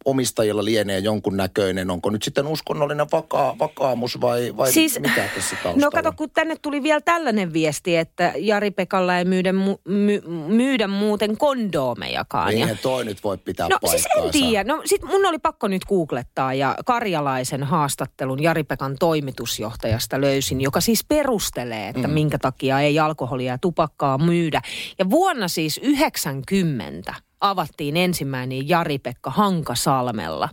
omistajilla 0.05 0.65
lienee 0.65 0.99
jonkun 0.99 1.37
näköinen, 1.37 1.91
onko 1.91 2.11
nyt 2.11 2.23
sitten 2.23 2.47
uskonnollinen 2.47 3.07
vaka- 3.13 3.57
vakaamus 3.59 4.21
vai, 4.21 4.53
vai 4.57 4.73
Siis- 4.73 5.01
mikä 5.01 5.29
tässä 5.35 5.57
taustalla? 5.63 5.77
No 5.85 5.91
kato, 5.91 6.13
kun 6.13 6.31
tänne 6.31 6.57
tuli 6.63 6.83
vielä 6.83 7.01
tällainen 7.01 7.53
viesti, 7.53 7.97
että 7.97 8.33
Jari 8.37 8.71
Pekalla 8.71 9.19
ei 9.19 9.25
myydä, 9.25 9.53
mu, 9.53 9.77
my, 9.89 10.23
myydä 10.49 10.87
muuten 10.89 11.37
kondoomejakaan. 11.37 12.53
Ja- 12.53 12.59
Eihän 12.59 12.79
toi 12.83 13.05
nyt 13.05 13.25
voi 13.25 13.39
pitää 13.39 13.69
No 13.69 13.79
siis 13.91 14.03
paikkaansa. 14.03 14.39
en 14.39 14.43
tiedä. 14.45 14.65
No 14.75 14.83
sit 14.85 15.03
mun 15.03 15.27
oli 15.27 15.39
pakko 15.39 15.69
nyt 15.69 15.85
googlettaa 15.85 16.55
ja 16.55 16.77
Karjalaisen 16.87 17.63
haastattelun 17.63 18.43
Jari-Pekan 18.43 18.97
toimitusjohtajasta 19.01 20.21
löysin, 20.21 20.61
joka 20.61 20.81
siis 20.81 21.05
perustelee, 21.05 21.89
että 21.89 22.09
mm. 22.09 22.15
minkä 22.15 22.39
takia 22.39 22.81
ei 22.81 22.99
alkoholia 22.99 23.53
ja 23.53 23.59
tupakkaa 23.59 24.19
myydä. 24.19 24.63
Ja 24.99 25.11
vuonna 25.11 25.49
siis 25.49 25.81
90 25.83 27.15
avattiin 27.41 27.97
ensimmäinen 27.97 28.69
Jari-Pekka 28.69 29.31
Hankasalmella. 29.31 30.49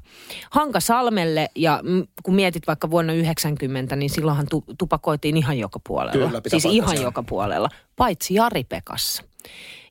Hankasalmelle 0.51 1.49
ja 1.55 1.81
kun 2.23 2.35
mietit 2.35 2.67
vaikka 2.67 2.89
vuonna 2.89 3.13
90, 3.13 3.95
niin 3.95 4.09
silloinhan 4.09 4.45
tu- 4.49 4.63
tupakoitiin 4.77 5.37
ihan 5.37 5.59
joka 5.59 5.79
puolella. 5.87 6.27
Kyllä, 6.27 6.41
siis 6.47 6.65
ihan 6.65 7.01
joka 7.01 7.23
puolella, 7.23 7.69
paitsi 7.95 8.33
Jari-Pekassa. 8.33 9.23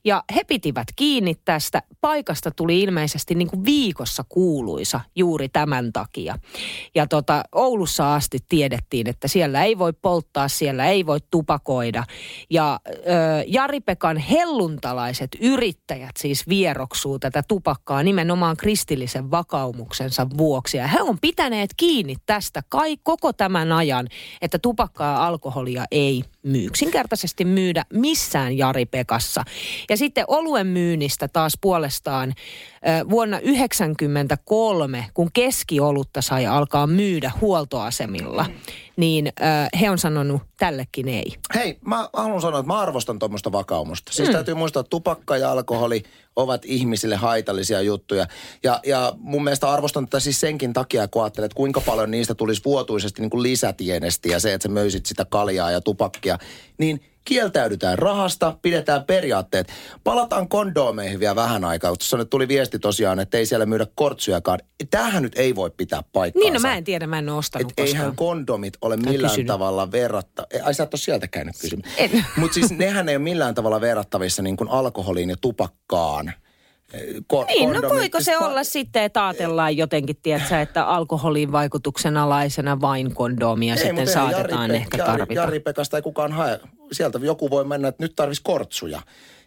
Ja 0.05 0.23
he 0.35 0.43
pitivät 0.43 0.87
kiinni 0.95 1.35
tästä. 1.45 1.81
Paikasta 2.01 2.51
tuli 2.51 2.81
ilmeisesti 2.81 3.35
niin 3.35 3.47
kuin 3.47 3.65
viikossa 3.65 4.23
kuuluisa 4.29 4.99
juuri 5.15 5.49
tämän 5.49 5.93
takia. 5.93 6.39
Ja 6.95 7.07
tota, 7.07 7.43
Oulussa 7.51 8.15
asti 8.15 8.37
tiedettiin, 8.49 9.09
että 9.09 9.27
siellä 9.27 9.63
ei 9.63 9.77
voi 9.77 9.93
polttaa, 9.93 10.47
siellä 10.47 10.85
ei 10.85 11.05
voi 11.05 11.19
tupakoida. 11.31 12.03
Ja 12.49 12.79
ö, 12.87 12.91
Jari-Pekan 13.47 14.17
helluntalaiset 14.17 15.29
yrittäjät 15.41 16.17
siis 16.19 16.47
vieroksuu 16.47 17.19
tätä 17.19 17.43
tupakkaa 17.47 18.03
nimenomaan 18.03 18.57
kristillisen 18.57 19.31
vakaumuksensa 19.31 20.27
vuoksi. 20.37 20.77
Ja 20.77 20.87
he 20.87 21.01
on 21.01 21.17
pitäneet 21.21 21.69
kiinni 21.77 22.15
tästä 22.25 22.63
kai 22.69 22.97
koko 23.03 23.33
tämän 23.33 23.71
ajan, 23.71 24.07
että 24.41 24.59
tupakkaa 24.59 25.13
ja 25.13 25.25
alkoholia 25.27 25.85
ei 25.91 26.23
myy. 26.43 26.65
Yksinkertaisesti 26.65 27.45
myydä 27.45 27.85
missään 27.93 28.57
Jari 28.57 28.85
Pekassa. 28.85 29.43
Ja 29.93 29.97
sitten 29.97 30.25
oluen 30.27 30.67
myynnistä 30.67 31.27
taas 31.27 31.53
puolestaan 31.61 32.33
vuonna 33.09 33.37
1993, 33.37 35.05
kun 35.13 35.29
keskiolutta 35.33 36.21
sai 36.21 36.45
alkaa 36.45 36.87
myydä 36.87 37.31
huoltoasemilla, 37.41 38.45
niin 38.95 39.33
he 39.81 39.89
on 39.89 39.97
sanonut 39.97 40.41
tällekin 40.57 41.07
ei. 41.07 41.33
Hei, 41.55 41.77
mä 41.85 42.09
haluan 42.13 42.41
sanoa, 42.41 42.59
että 42.59 42.67
mä 42.67 42.79
arvostan 42.79 43.19
tuommoista 43.19 43.51
vakaumusta. 43.51 44.13
Siis 44.13 44.29
mm. 44.29 44.33
täytyy 44.33 44.53
muistaa, 44.53 44.79
että 44.79 44.89
tupakka 44.89 45.37
ja 45.37 45.51
alkoholi 45.51 46.03
ovat 46.35 46.65
ihmisille 46.65 47.15
haitallisia 47.15 47.81
juttuja. 47.81 48.27
Ja, 48.63 48.79
ja 48.85 49.13
mun 49.17 49.43
mielestä 49.43 49.71
arvostan 49.71 50.05
tätä 50.05 50.19
siis 50.19 50.39
senkin 50.39 50.73
takia, 50.73 51.07
kun 51.07 51.23
ajattelet, 51.23 51.45
että 51.45 51.57
kuinka 51.57 51.81
paljon 51.81 52.11
niistä 52.11 52.35
tulisi 52.35 52.61
vuotuisesti 52.65 53.21
niin 53.21 53.29
kuin 53.29 53.43
lisätienesti 53.43 54.29
ja 54.29 54.39
se, 54.39 54.53
että 54.53 54.67
sä 54.67 54.73
möisit 54.73 55.05
sitä 55.05 55.25
kaljaa 55.25 55.71
ja 55.71 55.81
tupakkia. 55.81 56.37
Niin 56.77 57.12
kieltäydytään 57.25 57.99
rahasta, 57.99 58.57
pidetään 58.61 59.03
periaatteet. 59.03 59.67
Palataan 60.03 60.47
kondoomeihin 60.49 61.19
vielä 61.19 61.35
vähän 61.35 61.65
aikaa, 61.65 61.91
kun 61.91 61.97
tuossa 61.97 62.17
nyt 62.17 62.29
tuli 62.29 62.47
viesti 62.47 62.79
tosiaan, 62.79 63.19
että 63.19 63.37
ei 63.37 63.45
siellä 63.45 63.65
myydä 63.65 63.87
kortsujakaan. 63.95 64.59
Tämähän 64.89 65.23
nyt 65.23 65.33
ei 65.35 65.55
voi 65.55 65.71
pitää 65.77 66.01
paikkaansa. 66.13 66.45
Niin, 66.45 66.53
no 66.53 66.59
mä 66.59 66.77
en 66.77 66.83
tiedä, 66.83 67.07
mä 67.07 67.17
en 67.19 67.29
ole 67.29 67.37
ostanut 67.37 67.71
Et 67.71 67.79
eihän 67.79 67.95
koskaan. 68.05 68.15
kondomit 68.15 68.77
ole 68.81 68.97
millään 68.97 69.21
kysynyt. 69.31 69.47
tavalla 69.47 69.91
verratta... 69.91 70.47
Ai 70.63 70.73
sä 70.73 70.83
et 70.83 70.93
ole 70.93 70.99
sieltä 70.99 71.27
käynyt 71.27 71.55
kysymään. 71.61 71.91
En. 71.97 72.25
Mutta 72.37 72.53
siis 72.53 72.71
nehän 72.71 73.09
ei 73.09 73.15
ole 73.15 73.23
millään 73.23 73.55
tavalla 73.55 73.81
verrattavissa 73.81 74.41
niin 74.41 74.57
kuin 74.57 74.69
alkoholiin 74.69 75.29
ja 75.29 75.35
tupakkaan. 75.41 76.33
Eh, 76.93 77.01
Ko- 77.33 77.45
Niin, 77.47 77.69
no 77.71 77.89
voiko 77.89 78.19
se 78.19 78.23
siis 78.23 78.37
pa- 78.37 78.43
olla 78.43 78.63
sitten, 78.63 79.03
että 79.03 79.27
ajatellaan 79.27 79.77
jotenkin, 79.77 80.15
tiedätkö, 80.23 80.61
että 80.61 80.85
alkoholin 80.87 81.51
vaikutuksen 81.51 82.17
alaisena 82.17 82.81
vain 82.81 83.15
kondomia 83.15 83.75
sitten 83.75 83.91
eihän 83.97 84.07
saatetaan 84.07 84.69
Jari- 84.69 84.75
ehkä 84.75 84.97
Jari, 84.97 85.11
tarvita. 85.11 85.41
Jari 85.41 85.59
Pekasta 85.59 85.97
ei 85.97 86.01
kukaan 86.01 86.31
hae. 86.31 86.59
Sieltä 86.93 87.19
joku 87.21 87.49
voi 87.49 87.63
mennä, 87.63 87.87
että 87.87 88.03
nyt 88.03 88.15
tarvitsisi 88.15 88.43
kortsuja. 88.43 89.01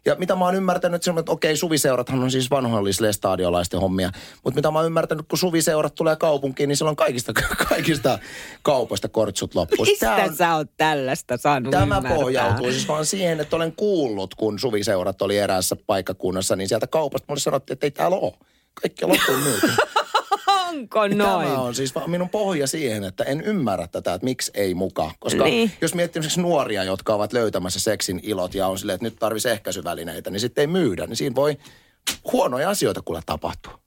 Ja 0.05 0.15
mitä 0.15 0.35
mä 0.37 0.45
oon 0.45 0.55
ymmärtänyt, 0.55 0.95
että, 0.95 1.05
se 1.05 1.11
on, 1.11 1.19
että 1.19 1.33
okei, 1.33 1.57
suviseurathan 1.57 2.23
on 2.23 2.31
siis 2.31 2.51
vanhoillisille 2.51 3.13
stadiolaisten 3.13 3.81
hommia. 3.81 4.11
Mutta 4.45 4.57
mitä 4.59 4.71
mä 4.71 4.79
oon 4.79 4.87
ymmärtänyt, 4.87 5.27
kun 5.29 5.39
suviseurat 5.39 5.95
tulee 5.95 6.17
kaupunkiin, 6.17 6.69
niin 6.69 6.77
silloin 6.77 6.97
kaikista, 6.97 7.33
kaikista 7.69 8.19
kaupoista 8.63 9.09
kortsut 9.09 9.55
loppu. 9.55 9.77
Tää 9.77 10.17
Mistä 10.17 10.31
on- 10.31 10.37
sä 10.37 10.55
oot 10.55 10.69
tällaista 10.77 11.37
saanut 11.37 11.71
Tämä 11.71 11.83
ymmärtää? 11.83 12.15
pohjautuu 12.15 12.71
siis 12.73 12.89
vaan 12.89 13.07
siihen, 13.07 13.41
että 13.41 13.57
olen 13.57 13.73
kuullut, 13.73 14.35
kun 14.35 14.59
suviseurat 14.59 15.23
oli 15.23 15.39
eräässä 15.39 15.77
paikkakunnassa, 15.87 16.57
niin 16.57 16.69
sieltä 16.69 16.87
kaupasta 16.87 17.25
mulle 17.29 17.41
sanottiin, 17.41 17.75
että 17.75 17.87
ei 17.87 17.91
täällä 17.91 18.17
ole. 18.17 18.33
Kaikki 18.83 19.05
on 19.05 19.11
loppuun 19.11 19.39
myyty. 19.43 19.67
Onko 20.77 21.09
noin? 21.09 21.49
Tämä 21.49 21.61
on 21.61 21.75
siis 21.75 21.95
minun 22.07 22.29
pohja 22.29 22.67
siihen, 22.67 23.05
että 23.05 23.25
en 23.25 23.41
ymmärrä 23.41 23.87
tätä, 23.87 24.15
että 24.15 24.25
miksi 24.25 24.51
ei 24.55 24.75
muka. 24.75 25.11
Koska 25.21 25.45
Niin. 25.45 25.73
jos 25.81 25.95
miettii 25.95 26.21
esimerkiksi 26.21 26.41
nuoria, 26.41 26.85
jotka 26.85 27.15
ovat 27.15 27.33
löytämässä 27.33 27.81
seksin 27.81 28.21
ilot 28.23 28.55
ja 28.55 28.67
on 28.67 28.79
silleen, 28.79 28.95
että 28.95 29.05
nyt 29.07 29.17
tarvitsisi 29.19 29.49
ehkäisyvälineitä, 29.53 30.31
niin 30.31 30.41
sitten 30.41 30.63
ei 30.63 30.67
myydä. 30.67 31.07
Niin 31.07 31.17
siinä 31.17 31.35
voi 31.35 31.57
huonoja 32.33 32.71
asioita 32.71 33.03
kuule 33.03 33.21
tapahtua. 33.27 33.86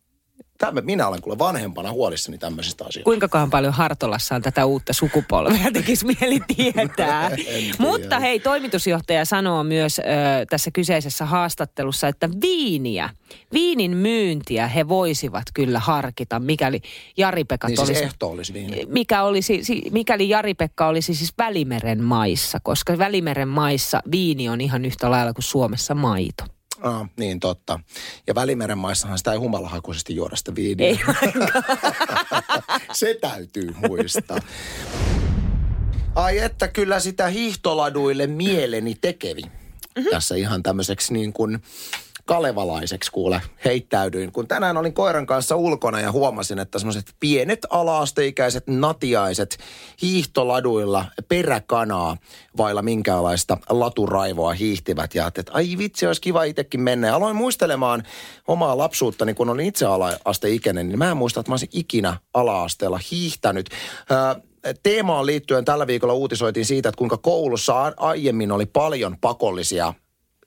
Tämä, 0.59 0.81
minä 0.81 1.07
olen 1.07 1.21
kuule 1.21 1.37
vanhempana 1.39 1.91
huolissani 1.91 2.37
tämmöisistä 2.37 2.83
asioista. 2.85 3.03
Kuinkakohan 3.05 3.49
paljon 3.49 3.73
Hartolassa 3.73 4.35
on 4.35 4.41
tätä 4.41 4.65
uutta 4.65 4.93
sukupolvea, 4.93 5.71
tekisi 5.73 6.05
mieli 6.05 6.39
tietää. 6.55 7.31
Mutta 7.79 8.19
hei, 8.19 8.39
toimitusjohtaja 8.39 9.25
sanoo 9.25 9.63
myös 9.63 9.99
ö, 9.99 10.03
tässä 10.49 10.71
kyseisessä 10.71 11.25
haastattelussa, 11.25 12.07
että 12.07 12.29
viiniä, 12.41 13.09
viinin 13.53 13.97
myyntiä 13.97 14.67
he 14.67 14.87
voisivat 14.87 15.43
kyllä 15.53 15.79
harkita, 15.79 16.39
mikäli 16.39 16.81
Jari-Pekka 17.17 17.67
Niin 17.67 17.77
siis 17.77 17.89
olisi... 17.89 18.03
ehto 18.03 18.29
olisi 18.29 18.53
viini. 18.53 18.85
mikä 18.87 19.23
olisi, 19.23 19.63
si- 19.63 19.83
mikäli 19.91 20.29
Jari-Pekka 20.29 20.87
olisi 20.87 21.15
siis 21.15 21.33
Välimeren 21.37 22.03
maissa, 22.03 22.59
koska 22.63 22.97
Välimeren 22.97 23.47
maissa 23.47 24.01
viini 24.11 24.49
on 24.49 24.61
ihan 24.61 24.85
yhtä 24.85 25.11
lailla 25.11 25.33
kuin 25.33 25.43
Suomessa 25.43 25.95
maito. 25.95 26.43
Ah, 26.81 27.09
niin 27.17 27.39
totta. 27.39 27.79
Ja 28.27 28.35
Välimeren 28.35 28.77
maissahan 28.77 29.17
sitä 29.17 29.31
ei 29.31 29.37
humalahakuisesti 29.37 30.15
juoda 30.15 30.35
sitä 30.35 30.55
viiniä. 30.55 30.87
Ei 30.87 30.99
Se 32.93 33.17
täytyy 33.21 33.75
muistaa. 33.87 34.37
Ai 36.15 36.39
että 36.39 36.67
kyllä 36.67 36.99
sitä 36.99 37.27
hiihtoladuille 37.27 38.27
mieleni 38.27 38.95
tekevi. 39.01 39.41
Mm-hmm. 39.41 40.09
Tässä 40.11 40.35
ihan 40.35 40.63
tämmöiseksi 40.63 41.13
niin 41.13 41.33
kuin 41.33 41.61
kalevalaiseksi 42.29 43.11
kuule 43.11 43.41
heittäydyin. 43.65 44.31
Kun 44.31 44.47
tänään 44.47 44.77
olin 44.77 44.93
koiran 44.93 45.25
kanssa 45.25 45.55
ulkona 45.55 45.99
ja 45.99 46.11
huomasin, 46.11 46.59
että 46.59 46.79
semmoiset 46.79 47.15
pienet 47.19 47.59
alaasteikäiset 47.69 48.63
natiaiset 48.67 49.57
hiihtoladuilla 50.01 51.05
peräkanaa 51.29 52.17
vailla 52.57 52.81
minkäänlaista 52.81 53.57
laturaivoa 53.69 54.53
hiihtivät. 54.53 55.15
Ja 55.15 55.27
että 55.27 55.43
ai 55.51 55.77
vitsi, 55.77 56.07
olisi 56.07 56.21
kiva 56.21 56.43
itsekin 56.43 56.81
mennä. 56.81 57.07
Ja 57.07 57.15
aloin 57.15 57.35
muistelemaan 57.35 58.03
omaa 58.47 58.77
lapsuuttani, 58.77 59.33
kun 59.33 59.49
olin 59.49 59.65
itse 59.65 59.85
ala-asteikäinen, 59.85 60.87
niin 60.87 60.99
mä 60.99 61.11
en 61.11 61.17
muista, 61.17 61.39
että 61.39 61.51
mä 61.51 61.53
olisin 61.53 61.69
ikinä 61.73 62.17
ala-asteella 62.33 62.99
hiihtänyt. 63.11 63.69
Öö, 64.11 64.73
teemaan 64.83 65.25
liittyen 65.25 65.65
tällä 65.65 65.87
viikolla 65.87 66.13
uutisoitiin 66.13 66.65
siitä, 66.65 66.89
että 66.89 66.97
kuinka 66.97 67.17
koulussa 67.17 67.93
aiemmin 67.97 68.51
oli 68.51 68.65
paljon 68.65 69.17
pakollisia 69.21 69.93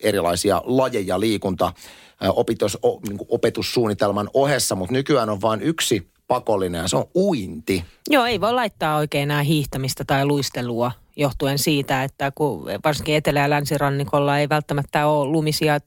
erilaisia 0.02 0.62
lajeja 0.64 1.20
liikunta 1.20 1.72
ää, 2.20 2.32
opitus, 2.32 2.78
o, 2.84 3.00
niin 3.08 3.18
opetussuunnitelman 3.28 4.30
ohessa, 4.34 4.74
mutta 4.74 4.92
nykyään 4.92 5.30
on 5.30 5.40
vain 5.40 5.62
yksi 5.62 6.12
pakollinen 6.28 6.82
ja 6.82 6.88
se 6.88 6.96
on 6.96 7.04
uinti. 7.14 7.84
Joo, 8.10 8.24
ei 8.24 8.40
voi 8.40 8.54
laittaa 8.54 8.96
oikein 8.96 9.22
enää 9.22 9.42
hiihtämistä 9.42 10.04
tai 10.04 10.26
luistelua 10.26 10.92
johtuen 11.16 11.58
siitä, 11.58 12.04
että 12.04 12.30
kun 12.34 12.66
varsinkin 12.84 13.14
etelä- 13.14 13.40
ja 13.40 13.50
länsirannikolla 13.50 14.38
ei 14.38 14.48
välttämättä 14.48 15.06
ole 15.06 15.30
lumisia 15.30 15.78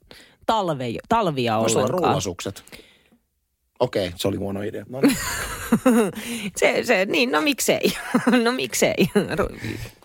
talve, 0.45 0.93
talvia 1.09 1.57
olla 1.57 1.67
ollenkaan. 1.67 1.89
rullasukset. 1.89 2.63
Okei, 3.79 4.11
se 4.15 4.27
oli 4.27 4.37
huono 4.37 4.61
idea. 4.61 4.85
No 4.89 5.01
niin. 5.01 5.17
se, 6.59 6.83
se, 6.83 7.05
niin, 7.05 7.31
no 7.31 7.41
miksei. 7.41 7.93
no 8.43 8.51
miksei. 8.51 8.95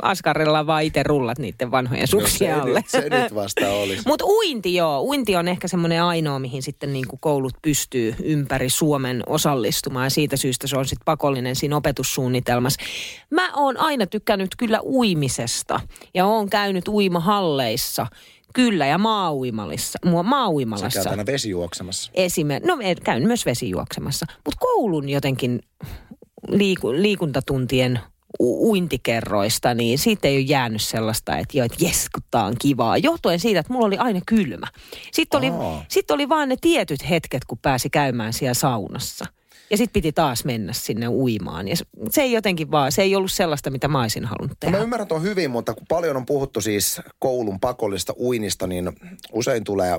Askarrella 0.02 0.66
vaan 0.66 0.82
itse 0.82 1.02
rullat 1.02 1.38
niiden 1.38 1.70
vanhojen 1.70 2.08
suksien 2.08 2.54
se, 2.54 2.60
alle. 2.60 2.78
nyt, 2.78 2.88
se 2.88 3.08
nyt 3.08 3.34
vasta 3.34 3.70
olisi. 3.70 4.02
Mutta 4.08 4.24
uinti 4.24 4.74
joo. 4.74 5.02
Uinti 5.02 5.36
on 5.36 5.48
ehkä 5.48 5.68
semmoinen 5.68 6.02
ainoa, 6.02 6.38
mihin 6.38 6.62
sitten 6.62 6.92
niin 6.92 7.08
kuin 7.08 7.20
koulut 7.20 7.54
pystyy 7.62 8.14
ympäri 8.22 8.70
Suomen 8.70 9.22
osallistumaan. 9.26 10.06
Ja 10.06 10.10
siitä 10.10 10.36
syystä 10.36 10.66
se 10.66 10.78
on 10.78 10.86
sitten 10.86 11.04
pakollinen 11.04 11.56
siinä 11.56 11.76
opetussuunnitelmassa. 11.76 12.80
Mä 13.30 13.52
oon 13.54 13.76
aina 13.76 14.06
tykkännyt 14.06 14.50
kyllä 14.58 14.80
uimisesta. 14.82 15.80
Ja 16.14 16.26
oon 16.26 16.50
käynyt 16.50 16.88
uimahalleissa. 16.88 18.06
Kyllä, 18.52 18.86
ja 18.86 18.98
maauimalissa, 18.98 19.98
mua- 20.04 20.22
Sä 20.22 20.28
maauimalassa. 20.28 20.88
käyt 21.02 21.06
aina 21.06 21.26
vesijuoksemassa. 21.26 22.10
Esimer- 22.14 22.66
no 22.66 22.78
käyn 23.04 23.26
myös 23.26 23.46
vesijuoksemassa. 23.46 24.26
Mutta 24.44 24.58
koulun 24.60 25.08
jotenkin 25.08 25.60
liiku- 26.48 26.92
liikuntatuntien 26.92 28.00
u- 28.40 28.70
uintikerroista, 28.70 29.74
niin 29.74 29.98
siitä 29.98 30.28
ei 30.28 30.34
ole 30.36 30.40
jäänyt 30.44 30.82
sellaista, 30.82 31.36
että 31.38 31.58
joo, 31.58 31.64
että 31.66 31.84
jes, 31.84 32.10
kun 32.10 32.22
tää 32.30 32.44
on 32.44 32.54
kivaa. 32.58 32.96
Johtuen 32.98 33.40
siitä, 33.40 33.60
että 33.60 33.72
mulla 33.72 33.86
oli 33.86 33.96
aina 33.98 34.20
kylmä. 34.26 34.66
Sitten 35.12 35.38
oli, 35.38 35.48
Aa. 35.50 35.84
sit 35.88 36.10
oli 36.10 36.28
vaan 36.28 36.48
ne 36.48 36.56
tietyt 36.60 37.10
hetket, 37.10 37.44
kun 37.44 37.58
pääsi 37.58 37.90
käymään 37.90 38.32
siellä 38.32 38.54
saunassa. 38.54 39.26
Ja 39.70 39.76
sitten 39.76 39.92
piti 39.92 40.12
taas 40.12 40.44
mennä 40.44 40.72
sinne 40.72 41.08
uimaan. 41.08 41.68
Ja 41.68 41.76
se- 42.10 42.22
ei 42.22 42.32
jotenkin 42.32 42.70
vaan, 42.70 42.92
se 42.92 43.02
ei 43.02 43.16
ollut 43.16 43.32
sellaista, 43.32 43.70
mitä 43.70 43.88
mä 43.88 44.00
olisin 44.00 44.24
halunnut 44.24 44.50
No 44.50 44.56
tehdä. 44.60 44.76
mä 44.76 44.82
ymmärrän 44.82 45.08
tuon 45.08 45.22
hyvin, 45.22 45.50
mutta 45.50 45.74
kun 45.74 45.86
paljon 45.88 46.16
on 46.16 46.26
puhuttu 46.26 46.60
siis 46.60 47.00
koulun 47.18 47.60
pakollista 47.60 48.12
uinnista, 48.20 48.66
niin 48.66 48.92
usein 49.32 49.64
tulee 49.64 49.98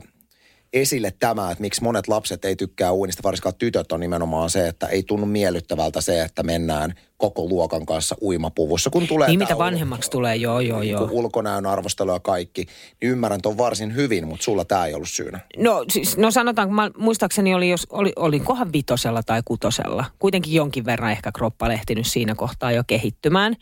esille 0.73 1.13
tämä, 1.19 1.51
että 1.51 1.61
miksi 1.61 1.83
monet 1.83 2.07
lapset 2.07 2.45
ei 2.45 2.55
tykkää 2.55 2.93
uinnista, 2.93 3.23
varsinkaan 3.23 3.55
tytöt 3.55 3.91
on 3.91 3.99
nimenomaan 3.99 4.49
se, 4.49 4.67
että 4.67 4.87
ei 4.87 5.03
tunnu 5.03 5.25
miellyttävältä 5.25 6.01
se, 6.01 6.21
että 6.21 6.43
mennään 6.43 6.93
koko 7.17 7.47
luokan 7.47 7.85
kanssa 7.85 8.15
uimapuvussa. 8.21 8.89
Kun 8.89 9.07
tulee 9.07 9.27
Niin 9.27 9.39
mitä 9.39 9.53
ul- 9.53 9.57
vanhemmaksi 9.57 10.11
tulee, 10.11 10.35
joo, 10.35 10.59
joo, 10.59 10.79
niin 10.79 10.91
joo. 10.91 11.07
ulkonäön 11.11 11.65
arvostelu 11.65 12.11
ja 12.11 12.19
kaikki, 12.19 12.65
niin 13.01 13.11
ymmärrän 13.11 13.41
ton 13.41 13.57
varsin 13.57 13.95
hyvin, 13.95 14.27
mutta 14.27 14.43
sulla 14.43 14.65
tämä 14.65 14.85
ei 14.85 14.93
ollut 14.93 15.09
syynä. 15.09 15.39
No 15.57 15.85
siis, 15.89 16.17
no 16.17 16.31
sanotaanko, 16.31 16.73
mä 16.73 16.91
muistaakseni 16.97 17.53
oli, 17.53 17.69
jos, 17.69 17.87
oli, 17.89 18.13
olikohan 18.15 18.73
vitosella 18.73 19.23
tai 19.23 19.41
kutosella. 19.45 20.05
Kuitenkin 20.19 20.53
jonkin 20.53 20.85
verran 20.85 21.11
ehkä 21.11 21.31
kroppa 21.31 21.67
lehtinyt 21.69 22.07
siinä 22.07 22.35
kohtaa 22.35 22.71
jo 22.71 22.83
kehittymään. 22.87 23.55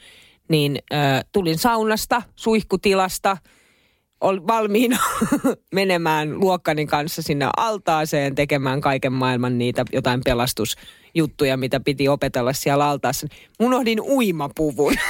Niin 0.48 0.80
äh, 0.94 1.26
tulin 1.32 1.58
saunasta, 1.58 2.22
suihkutilasta, 2.36 3.38
ol, 4.22 4.40
valmiina 4.48 4.98
menemään 5.74 6.40
luokkani 6.40 6.86
kanssa 6.86 7.22
sinne 7.22 7.50
altaaseen 7.58 8.36
tekemään 8.36 8.82
kaiken 8.82 9.14
maailman 9.14 9.58
niitä 9.58 9.86
jotain 9.94 10.22
pelastusjuttuja, 10.26 11.58
mitä 11.58 11.80
piti 11.80 12.08
opetella 12.08 12.54
siellä 12.54 12.90
altaassa. 12.90 13.28
Unohdin 13.60 14.02
uimapuvun. 14.02 14.94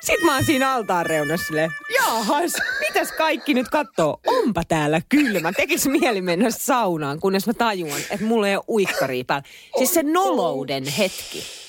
Sitten 0.00 0.26
mä 0.26 0.34
oon 0.34 0.44
siinä 0.44 0.72
altaan 0.72 1.06
reunassa 1.06 1.46
silleen, 1.46 1.70
jaahas, 1.94 2.52
mitäs 2.80 3.12
kaikki 3.12 3.54
nyt 3.54 3.68
kattoo? 3.68 4.20
Onpa 4.26 4.62
täällä 4.64 5.00
kylmä. 5.08 5.52
Tekis 5.52 5.86
mieli 5.86 6.22
mennä 6.22 6.50
saunaan, 6.50 7.20
kunnes 7.20 7.46
mä 7.46 7.54
tajuan, 7.54 8.00
että 8.10 8.26
mulla 8.26 8.48
ei 8.48 8.56
ole 8.56 8.64
uikkaria 8.68 9.24
päällä. 9.24 9.48
Siis 9.78 9.94
se 9.94 10.02
nolouden 10.02 10.84
hetki. 10.86 11.59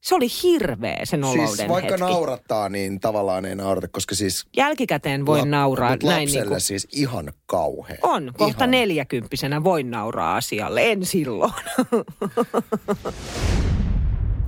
Se 0.00 0.14
oli 0.14 0.26
hirveä 0.42 1.00
se 1.04 1.16
nolouden 1.16 1.56
Siis 1.56 1.68
vaikka 1.68 1.90
hetki. 1.92 2.00
naurattaa, 2.12 2.68
niin 2.68 3.00
tavallaan 3.00 3.44
ei 3.44 3.54
naurata, 3.54 3.88
koska 3.88 4.14
siis... 4.14 4.46
Jälkikäteen 4.56 5.26
voin 5.26 5.44
lap- 5.44 5.48
nauraa 5.48 5.90
mut 5.90 6.02
näin 6.02 6.12
lapselle 6.22 6.40
niin 6.40 6.48
kuin, 6.48 6.60
siis 6.60 6.88
ihan 6.92 7.32
kauhea. 7.46 7.96
On, 8.02 8.32
kohta 8.38 8.56
Ihan. 8.64 8.70
neljäkymppisenä 8.70 9.64
voin 9.64 9.90
nauraa 9.90 10.36
asialle, 10.36 10.92
en 10.92 11.04
silloin. 11.06 11.52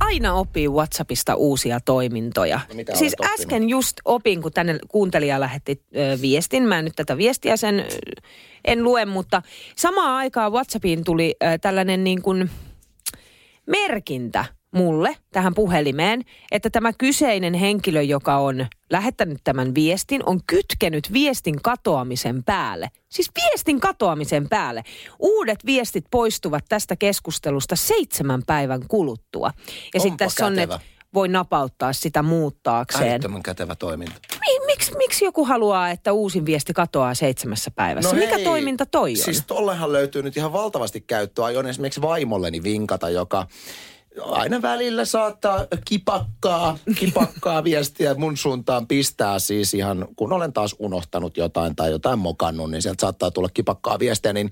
Aina 0.00 0.35
oppii 0.35 0.69
WhatsAppista 0.69 1.35
uusia 1.35 1.80
toimintoja. 1.80 2.61
No 2.69 2.75
mitä 2.75 2.97
siis 2.97 3.14
oppinut? 3.19 3.40
äsken 3.40 3.69
just 3.69 3.97
opin, 4.04 4.42
kun 4.42 4.52
tänne 4.52 4.78
kuuntelija 4.88 5.40
lähetti 5.40 5.83
ö, 5.97 6.19
viestin. 6.21 6.62
Mä 6.62 6.78
en 6.78 6.85
nyt 6.85 6.97
tätä 6.97 7.16
viestiä 7.16 7.57
sen 7.57 7.80
ö, 7.80 7.85
en 8.64 8.83
lue, 8.85 9.04
mutta 9.04 9.42
samaan 9.76 10.11
aikaan 10.16 10.52
WhatsAppiin 10.52 11.04
tuli 11.04 11.35
ö, 11.42 11.59
tällainen 11.59 12.04
niin 12.04 12.23
kuin 12.23 12.50
merkintä 13.66 14.45
mulle 14.74 15.16
tähän 15.32 15.54
puhelimeen, 15.54 16.22
että 16.50 16.70
tämä 16.70 16.92
kyseinen 16.92 17.54
henkilö, 17.54 18.02
joka 18.02 18.36
on 18.36 18.66
lähettänyt 18.90 19.38
tämän 19.44 19.74
viestin, 19.74 20.22
on 20.26 20.40
kytkenyt 20.46 21.12
viestin 21.12 21.62
katoamisen 21.62 22.44
päälle. 22.44 22.90
Siis 23.08 23.30
viestin 23.36 23.80
katoamisen 23.80 24.48
päälle. 24.48 24.82
Uudet 25.18 25.66
viestit 25.66 26.04
poistuvat 26.10 26.64
tästä 26.68 26.96
keskustelusta 26.96 27.76
seitsemän 27.76 28.42
päivän 28.46 28.80
kuluttua. 28.88 29.50
Ja 29.94 30.00
sitten 30.00 30.16
tässä 30.16 30.46
on, 30.46 30.58
että 30.58 30.80
voi 31.14 31.28
napauttaa 31.28 31.92
sitä 31.92 32.22
muuttaakseen. 32.22 33.10
Älyttömän 33.10 33.42
kätevä 33.42 33.74
toiminta. 33.74 34.14
Mi- 34.40 34.66
miksi, 34.66 34.96
miksi 34.96 35.24
joku 35.24 35.44
haluaa, 35.44 35.90
että 35.90 36.12
uusin 36.12 36.46
viesti 36.46 36.72
katoaa 36.72 37.14
seitsemässä 37.14 37.70
päivässä? 37.70 38.16
Mikä 38.16 38.30
No 38.30 38.36
hei, 38.36 38.45
toiminta 38.45 38.86
toi 38.86 39.10
on? 39.10 39.16
Siis 39.16 39.45
tollehan 39.47 39.92
löytyy 39.92 40.23
nyt 40.23 40.36
ihan 40.36 40.52
valtavasti 40.52 41.00
käyttöä. 41.00 41.45
Aion 41.45 41.66
esimerkiksi 41.66 42.02
vaimolleni 42.02 42.62
vinkata, 42.62 43.10
joka 43.10 43.47
aina 44.20 44.62
välillä 44.62 45.04
saattaa 45.04 45.66
kipakkaa, 45.84 46.78
kipakkaa 46.99 47.64
viestiä 47.70 48.14
mun 48.14 48.36
suuntaan 48.36 48.86
pistää 48.86 49.38
siis 49.38 49.75
ihan, 49.75 50.08
kun 50.16 50.32
olen 50.32 50.52
taas 50.52 50.76
unohtanut 50.78 51.36
jotain 51.36 51.76
tai 51.76 51.90
jotain 51.90 52.18
mokannut, 52.18 52.70
niin 52.70 52.82
sieltä 52.82 53.00
saattaa 53.00 53.30
tulla 53.30 53.49
kipakkaa 53.49 53.99
viestiä, 53.99 54.32
niin 54.32 54.50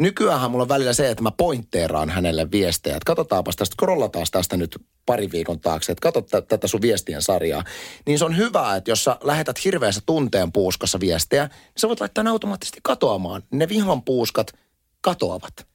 nykyäänhän 0.00 0.50
mulla 0.50 0.62
on 0.62 0.68
välillä 0.68 0.92
se, 0.92 1.10
että 1.10 1.22
mä 1.22 1.30
pointteeraan 1.30 2.10
hänelle 2.10 2.50
viestejä. 2.50 2.96
Että 2.96 3.06
katsotaanpas 3.06 3.56
tästä, 3.56 3.72
scrollataan 3.72 4.26
tästä 4.30 4.56
nyt 4.56 4.78
pari 5.06 5.30
viikon 5.32 5.60
taakse, 5.60 5.92
että 5.92 6.02
katso 6.02 6.22
tä- 6.22 6.42
tätä 6.42 6.66
sun 6.66 6.82
viestien 6.82 7.22
sarjaa. 7.22 7.64
Niin 8.06 8.18
se 8.18 8.24
on 8.24 8.36
hyvä, 8.36 8.76
että 8.76 8.90
jos 8.90 9.04
sä 9.04 9.16
lähetät 9.22 9.64
hirveässä 9.64 10.00
tunteen 10.06 10.52
puuskassa 10.52 11.00
viestejä, 11.00 11.44
niin 11.44 11.54
sä 11.76 11.88
voit 11.88 12.00
laittaa 12.00 12.24
ne 12.24 12.30
automaattisesti 12.30 12.80
katoamaan. 12.82 13.42
Ne 13.52 13.68
vihan 13.68 14.02
puuskat 14.02 14.52
katoavat. 15.00 15.69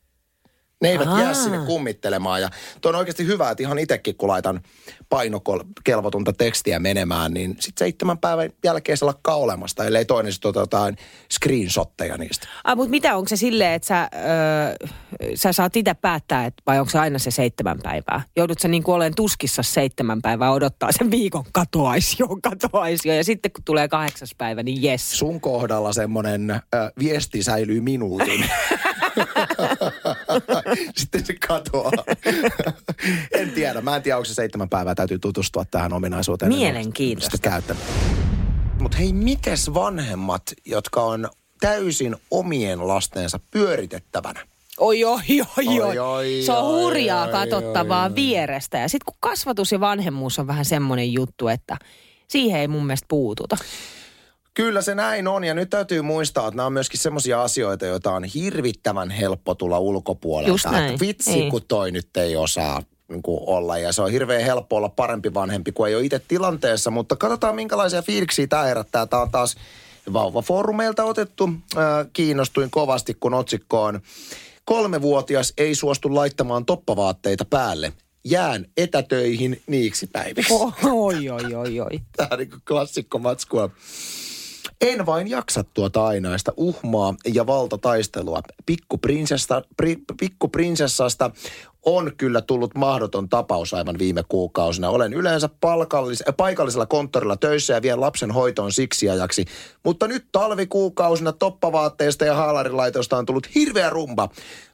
Ne 0.81 0.89
eivät 0.89 1.07
Aa. 1.07 1.21
jää 1.21 1.33
sinne 1.33 1.57
kummittelemaan. 1.57 2.41
Ja 2.41 2.49
tuo 2.81 2.89
on 2.89 2.95
oikeasti 2.95 3.25
hyvä, 3.25 3.49
että 3.49 3.63
ihan 3.63 3.79
itsekin 3.79 4.15
kun 4.17 4.29
laitan 4.29 4.61
painokelvotonta 5.09 6.33
tekstiä 6.33 6.79
menemään, 6.79 7.33
niin 7.33 7.49
sitten 7.59 7.85
seitsemän 7.85 8.17
päivän 8.17 8.49
jälkeen 8.63 8.97
se 8.97 9.05
lakkaa 9.05 9.35
olemasta, 9.35 9.85
ellei 9.85 10.05
toinen 10.05 10.33
sitten 10.33 10.49
ota 10.49 10.59
jotain 10.59 10.97
screenshotteja 11.33 12.17
niistä. 12.17 12.47
Ah, 12.63 12.77
mutta 12.77 12.89
mitä, 12.89 13.15
onko 13.17 13.27
se 13.27 13.35
silleen, 13.35 13.73
että 13.73 13.87
sä, 13.87 14.09
öö, 14.15 14.87
sä 15.35 15.53
saat 15.53 15.75
itse 15.75 15.93
päättää, 15.93 16.45
että, 16.45 16.63
vai 16.67 16.79
onko 16.79 16.89
se 16.89 16.99
aina 16.99 17.19
se 17.19 17.31
seitsemän 17.31 17.79
päivää? 17.83 18.21
Joudut 18.35 18.59
sä 18.59 18.67
niin 18.67 18.83
kuin 18.83 18.95
olen 18.95 19.15
tuskissa 19.15 19.63
seitsemän 19.63 20.21
päivää 20.21 20.51
odottaa 20.51 20.91
sen 20.91 21.11
viikon 21.11 21.43
katoaisi 21.51 22.15
jo, 22.19 22.27
katoaisi 22.49 23.07
jo. 23.07 23.13
Ja 23.13 23.23
sitten 23.23 23.51
kun 23.51 23.63
tulee 23.63 23.87
kahdeksas 23.87 24.35
päivä, 24.37 24.63
niin 24.63 24.83
jes. 24.83 25.19
sun 25.19 25.41
kohdalla 25.41 25.93
semmoinen 25.93 26.61
viesti 26.99 27.43
säilyy 27.43 27.81
minuutin. 27.81 28.45
Sitten 30.97 31.25
se 31.25 31.33
katoaa. 31.47 31.91
en 33.31 33.51
tiedä. 33.51 33.81
Mä 33.81 33.95
en 33.95 34.01
tiedä, 34.01 34.17
onko 34.17 34.25
se 34.25 34.33
seitsemän 34.33 34.69
päivää. 34.69 34.94
Täytyy 34.95 35.19
tutustua 35.19 35.65
tähän 35.71 35.93
ominaisuuteen. 35.93 36.53
Mielenkiintoista. 36.53 37.37
Mutta 38.79 38.97
hei, 38.97 39.13
mites 39.13 39.73
vanhemmat, 39.73 40.43
jotka 40.65 41.01
on 41.03 41.29
täysin 41.59 42.15
omien 42.31 42.87
lastensa 42.87 43.39
pyöritettävänä? 43.51 44.39
Oi, 44.79 45.03
oi, 45.03 45.19
oi, 45.57 45.67
oi. 45.67 45.81
Oi, 45.81 45.97
oi, 45.99 46.41
Se 46.45 46.51
on 46.51 46.81
hurjaa 46.81 47.25
oi, 47.25 47.31
katsottavaa 47.31 48.03
oi, 48.03 48.09
oi. 48.09 48.15
vierestä. 48.15 48.77
Ja 48.77 48.89
sitten 48.89 49.05
kun 49.05 49.17
kasvatus 49.19 49.71
ja 49.71 49.79
vanhemmuus 49.79 50.39
on 50.39 50.47
vähän 50.47 50.65
semmoinen 50.65 51.13
juttu, 51.13 51.47
että 51.47 51.77
siihen 52.27 52.59
ei 52.61 52.67
mun 52.67 52.85
mielestä 52.85 53.05
puututa. 53.09 53.57
Kyllä 54.53 54.81
se 54.81 54.95
näin 54.95 55.27
on 55.27 55.43
ja 55.43 55.53
nyt 55.53 55.69
täytyy 55.69 56.01
muistaa, 56.01 56.47
että 56.47 56.55
nämä 56.55 56.65
on 56.67 56.73
myöskin 56.73 56.99
semmoisia 56.99 57.41
asioita, 57.43 57.85
joita 57.85 58.11
on 58.11 58.23
hirvittävän 58.23 59.09
helppo 59.09 59.55
tulla 59.55 59.79
ulkopuolelta. 59.79 60.51
Just 60.51 60.65
näin. 60.65 60.85
Että 60.93 61.05
vitsi, 61.05 61.31
Niin. 61.31 61.51
kun 61.51 61.61
toi 61.67 61.91
nyt 61.91 62.17
ei 62.17 62.35
osaa 62.35 62.81
niin 63.07 63.21
kuin 63.21 63.39
olla 63.45 63.77
ja 63.77 63.93
se 63.93 64.01
on 64.01 64.11
hirveän 64.11 64.43
helppo 64.43 64.75
olla 64.75 64.89
parempi 64.89 65.33
vanhempi, 65.33 65.71
kun 65.71 65.87
ei 65.87 65.95
ole 65.95 66.05
itse 66.05 66.21
tilanteessa. 66.27 66.91
Mutta 66.91 67.15
katsotaan, 67.15 67.55
minkälaisia 67.55 68.01
fiiliksiä 68.01 68.47
tämä 68.47 68.63
herättää. 68.63 69.05
Tämä 69.05 69.21
on 69.21 69.31
taas 69.31 69.55
vauvafoorumeilta 70.13 71.03
otettu. 71.03 71.49
Äh, 71.77 71.83
kiinnostuin 72.13 72.71
kovasti, 72.71 73.17
kun 73.19 73.33
otsikko 73.33 73.83
on 73.83 74.01
kolmevuotias 74.65 75.53
ei 75.57 75.75
suostu 75.75 76.15
laittamaan 76.15 76.65
toppavaatteita 76.65 77.45
päälle. 77.45 77.93
Jään 78.23 78.65
etätöihin 78.77 79.61
niiksi 79.67 80.07
päiviksi. 80.07 80.53
Oi, 80.53 81.29
oi, 81.29 81.55
oi, 81.55 81.79
oi. 81.79 81.99
Tämä 82.17 82.29
on 82.31 82.39
niin 82.39 82.49
klassikko 82.67 83.19
matskua. 83.19 83.69
En 84.81 85.05
vain 85.05 85.27
jaksa 85.27 85.63
tuota 85.63 86.05
ainaista 86.05 86.53
uhmaa 86.57 87.15
ja 87.33 87.47
valtataistelua. 87.47 88.41
Pikkuprinsessa, 88.65 89.61
pri, 89.77 89.97
pikkuprinsessasta 90.19 91.31
on 91.85 92.11
kyllä 92.17 92.41
tullut 92.41 92.75
mahdoton 92.75 93.29
tapaus 93.29 93.73
aivan 93.73 93.99
viime 93.99 94.23
kuukausina. 94.29 94.89
Olen 94.89 95.13
yleensä 95.13 95.49
palkallis- 95.65 96.29
äh, 96.29 96.35
paikallisella 96.37 96.85
konttorilla 96.85 97.37
töissä 97.37 97.73
ja 97.73 97.81
vien 97.81 98.01
lapsen 98.01 98.31
hoitoon 98.31 98.71
siksi 98.71 99.09
ajaksi. 99.09 99.45
Mutta 99.83 100.07
nyt 100.07 100.25
talvikuukausina 100.31 101.31
toppavaatteista 101.31 102.25
ja 102.25 102.35
haalarilaitosta 102.35 103.17
on 103.17 103.25
tullut 103.25 103.55
hirveä 103.55 103.89
rumba. 103.89 104.29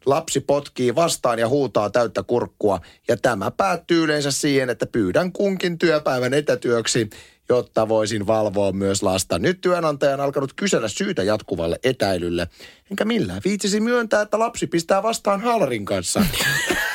Lapsi 0.05 0.39
potkii 0.39 0.95
vastaan 0.95 1.39
ja 1.39 1.47
huutaa 1.47 1.89
täyttä 1.89 2.23
kurkkua. 2.23 2.79
Ja 3.07 3.17
tämä 3.17 3.51
päättyy 3.51 4.03
yleensä 4.03 4.31
siihen, 4.31 4.69
että 4.69 4.85
pyydän 4.85 5.31
kunkin 5.31 5.77
työpäivän 5.77 6.33
etätyöksi 6.33 7.09
jotta 7.49 7.87
voisin 7.89 8.27
valvoa 8.27 8.71
myös 8.71 9.03
lasta. 9.03 9.39
Nyt 9.39 9.61
työnantaja 9.61 10.13
on 10.13 10.19
alkanut 10.19 10.53
kysellä 10.53 10.87
syytä 10.87 11.23
jatkuvalle 11.23 11.79
etäilylle. 11.83 12.47
Enkä 12.91 13.05
millään 13.05 13.41
viitsisi 13.45 13.79
myöntää, 13.79 14.21
että 14.21 14.39
lapsi 14.39 14.67
pistää 14.67 15.03
vastaan 15.03 15.41
haalarin 15.41 15.85
kanssa. 15.85 16.25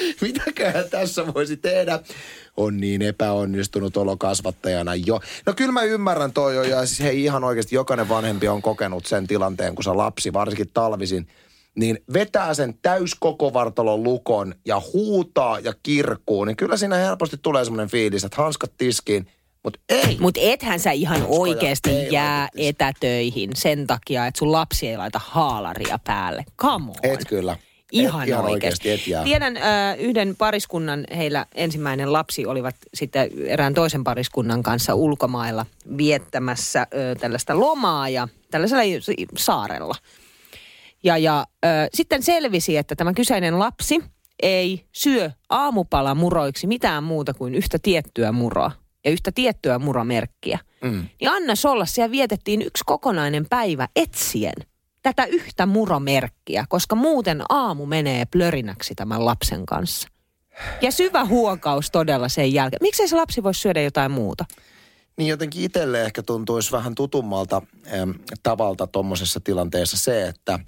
Mitäköhän 0.20 0.90
tässä 0.90 1.34
voisi 1.34 1.56
tehdä? 1.56 1.98
On 2.56 2.80
niin 2.80 3.02
epäonnistunut 3.02 3.96
olo 3.96 4.16
kasvattajana 4.16 4.94
jo. 4.94 5.20
No 5.46 5.52
kyllä 5.56 5.72
mä 5.72 5.82
ymmärrän 5.82 6.32
toi 6.32 6.54
jo, 6.54 6.62
ja 6.62 6.86
siis 6.86 7.00
hei 7.00 7.24
ihan 7.24 7.44
oikeasti 7.44 7.74
jokainen 7.74 8.08
vanhempi 8.08 8.48
on 8.48 8.62
kokenut 8.62 9.06
sen 9.06 9.26
tilanteen, 9.26 9.74
kun 9.74 9.84
se 9.84 9.90
lapsi, 9.90 10.32
varsinkin 10.32 10.70
talvisin, 10.74 11.28
niin 11.74 11.98
vetää 12.12 12.54
sen 12.54 12.74
täyskokovartalon 12.82 14.02
lukon 14.02 14.54
ja 14.64 14.82
huutaa 14.92 15.58
ja 15.58 15.72
kirkuu, 15.82 16.44
niin 16.44 16.56
kyllä 16.56 16.76
siinä 16.76 16.96
helposti 16.96 17.36
tulee 17.42 17.64
semmoinen 17.64 17.88
fiilis, 17.88 18.24
että 18.24 18.42
hanskat 18.42 18.72
tiskiin, 18.78 19.26
mutta 19.64 19.80
ei. 19.88 20.16
Mutta 20.20 20.40
ethän 20.42 20.80
sä 20.80 20.90
ihan 20.90 21.22
Uskoja 21.22 21.40
oikeasti 21.40 21.90
jää 22.10 22.40
laitettaisi. 22.40 22.68
etätöihin 22.68 23.50
sen 23.54 23.86
takia, 23.86 24.26
että 24.26 24.38
sun 24.38 24.52
lapsi 24.52 24.88
ei 24.88 24.96
laita 24.96 25.20
haalaria 25.24 25.98
päälle. 26.04 26.44
Come 26.58 26.90
on. 26.90 26.96
Et 27.02 27.24
kyllä. 27.28 27.56
Ihan, 27.92 28.22
et, 28.22 28.28
ihan 28.28 28.44
oikeasti. 28.44 28.88
oikeasti 28.88 28.90
et 28.90 29.06
jää. 29.06 29.24
Tiedän 29.24 29.56
äh, 29.56 29.98
yhden 29.98 30.36
pariskunnan, 30.36 31.04
heillä 31.16 31.46
ensimmäinen 31.54 32.12
lapsi 32.12 32.46
olivat 32.46 32.76
sitten 32.94 33.30
erään 33.46 33.74
toisen 33.74 34.04
pariskunnan 34.04 34.62
kanssa 34.62 34.94
ulkomailla 34.94 35.66
viettämässä 35.96 36.80
äh, 36.80 36.88
tällaista 37.20 37.60
lomaa 37.60 38.08
ja 38.08 38.28
tällaisella 38.50 38.82
saarella. 39.38 39.94
Ja, 41.04 41.18
ja 41.18 41.46
äh, 41.64 41.88
sitten 41.94 42.22
selvisi, 42.22 42.76
että 42.76 42.96
tämä 42.96 43.12
kyseinen 43.12 43.58
lapsi 43.58 44.04
ei 44.42 44.84
syö 44.92 45.30
aamupalamuroiksi 45.48 46.66
mitään 46.66 47.04
muuta 47.04 47.34
kuin 47.34 47.54
yhtä 47.54 47.78
tiettyä 47.82 48.32
muroa 48.32 48.70
ja 49.04 49.10
yhtä 49.10 49.32
tiettyä 49.32 49.78
muromerkkiä. 49.78 50.58
Mm. 50.82 51.04
Niin 51.20 51.30
anna 51.30 51.54
olla, 51.64 51.86
siellä 51.86 52.10
vietettiin 52.10 52.62
yksi 52.62 52.82
kokonainen 52.86 53.46
päivä 53.50 53.88
etsien 53.96 54.54
tätä 55.06 55.24
yhtä 55.24 55.66
muromerkkiä, 55.66 56.64
koska 56.68 56.96
muuten 56.96 57.42
aamu 57.48 57.86
menee 57.86 58.24
plörinäksi 58.24 58.94
tämän 58.94 59.24
lapsen 59.24 59.66
kanssa. 59.66 60.08
Ja 60.82 60.92
syvä 60.92 61.24
huokaus 61.24 61.90
todella 61.90 62.28
sen 62.28 62.52
jälkeen. 62.52 62.78
Miksei 62.82 63.08
se 63.08 63.16
lapsi 63.16 63.42
voisi 63.42 63.60
syödä 63.60 63.82
jotain 63.82 64.10
muuta? 64.10 64.44
Niin 65.16 65.28
jotenkin 65.28 65.62
itselle 65.62 66.02
ehkä 66.02 66.22
tuntuisi 66.22 66.72
vähän 66.72 66.94
tutummalta 66.94 67.62
äm, 68.02 68.14
tavalta 68.42 68.86
tuommoisessa 68.86 69.40
tilanteessa 69.40 69.96
se, 69.96 70.28
että 70.28 70.58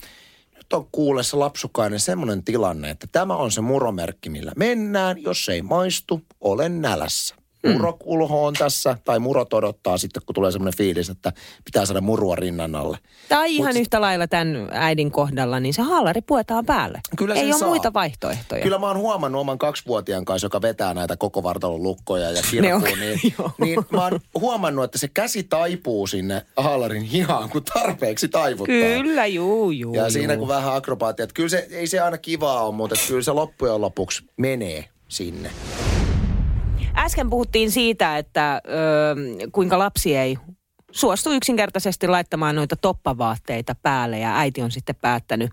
nyt 0.56 0.72
on 0.72 0.88
kuulessa 0.92 1.38
lapsukainen 1.38 2.00
semmoinen 2.00 2.44
tilanne, 2.44 2.90
että 2.90 3.06
tämä 3.12 3.36
on 3.36 3.52
se 3.52 3.60
muromerkki, 3.60 4.30
millä 4.30 4.52
mennään. 4.56 5.22
Jos 5.22 5.48
ei 5.48 5.62
maistu, 5.62 6.22
olen 6.40 6.82
nälässä. 6.82 7.34
Murokulho 7.66 8.46
on 8.46 8.54
tässä, 8.54 8.98
tai 9.04 9.18
murot 9.18 9.52
odottaa 9.54 9.98
sitten, 9.98 10.22
kun 10.26 10.34
tulee 10.34 10.52
semmoinen 10.52 10.76
fiilis, 10.76 11.10
että 11.10 11.32
pitää 11.64 11.86
saada 11.86 12.00
murua 12.00 12.36
rinnan 12.36 12.74
alle. 12.74 12.98
Tai 13.28 13.54
ihan 13.56 13.74
Mut- 13.74 13.80
yhtä 13.80 14.00
lailla 14.00 14.26
tämän 14.26 14.68
äidin 14.72 15.10
kohdalla, 15.10 15.60
niin 15.60 15.74
se 15.74 15.82
haalari 15.82 16.20
puetaan 16.20 16.66
päälle. 16.66 17.00
Kyllä 17.16 17.34
Ei 17.34 17.46
ole 17.52 17.58
saa. 17.58 17.68
muita 17.68 17.92
vaihtoehtoja. 17.92 18.62
Kyllä 18.62 18.78
mä 18.78 18.86
oon 18.86 18.98
huomannut 18.98 19.40
oman 19.40 19.58
kaksivuotiaan 19.58 20.24
kanssa, 20.24 20.44
joka 20.46 20.62
vetää 20.62 20.94
näitä 20.94 21.16
koko 21.16 21.42
vartalon 21.42 21.82
lukkoja 21.82 22.30
ja 22.30 22.42
kirkkuu, 22.50 22.94
niin, 23.00 23.20
niin 23.64 23.86
mä 23.90 24.04
oon 24.04 24.20
huomannut, 24.40 24.84
että 24.84 24.98
se 24.98 25.08
käsi 25.08 25.42
taipuu 25.42 26.06
sinne 26.06 26.42
haalarin 26.56 27.02
hihaan, 27.02 27.50
kun 27.50 27.64
tarpeeksi 27.64 28.28
taivuttaa. 28.28 28.76
Kyllä, 29.02 29.26
juu, 29.26 29.70
juu. 29.70 29.94
Ja 29.94 30.10
siinä 30.10 30.36
kun 30.36 30.48
vähän 30.48 30.74
akrobaattia, 30.74 31.24
että 31.24 31.34
kyllä 31.34 31.48
se, 31.48 31.66
ei 31.70 31.86
se 31.86 32.00
aina 32.00 32.18
kivaa 32.18 32.62
ole, 32.66 32.74
mutta 32.74 32.96
kyllä 33.08 33.22
se 33.22 33.32
loppujen 33.32 33.80
lopuksi 33.80 34.24
menee 34.36 34.84
sinne. 35.08 35.50
Äsken 36.96 37.30
puhuttiin 37.30 37.70
siitä, 37.70 38.18
että 38.18 38.62
ö, 38.68 38.70
kuinka 39.52 39.78
lapsi 39.78 40.16
ei 40.16 40.38
suostu 40.90 41.32
yksinkertaisesti 41.32 42.08
laittamaan 42.08 42.56
noita 42.56 42.76
toppavaatteita 42.76 43.74
päälle 43.82 44.18
ja 44.18 44.38
äiti 44.38 44.62
on 44.62 44.70
sitten 44.70 44.96
päättänyt 44.96 45.50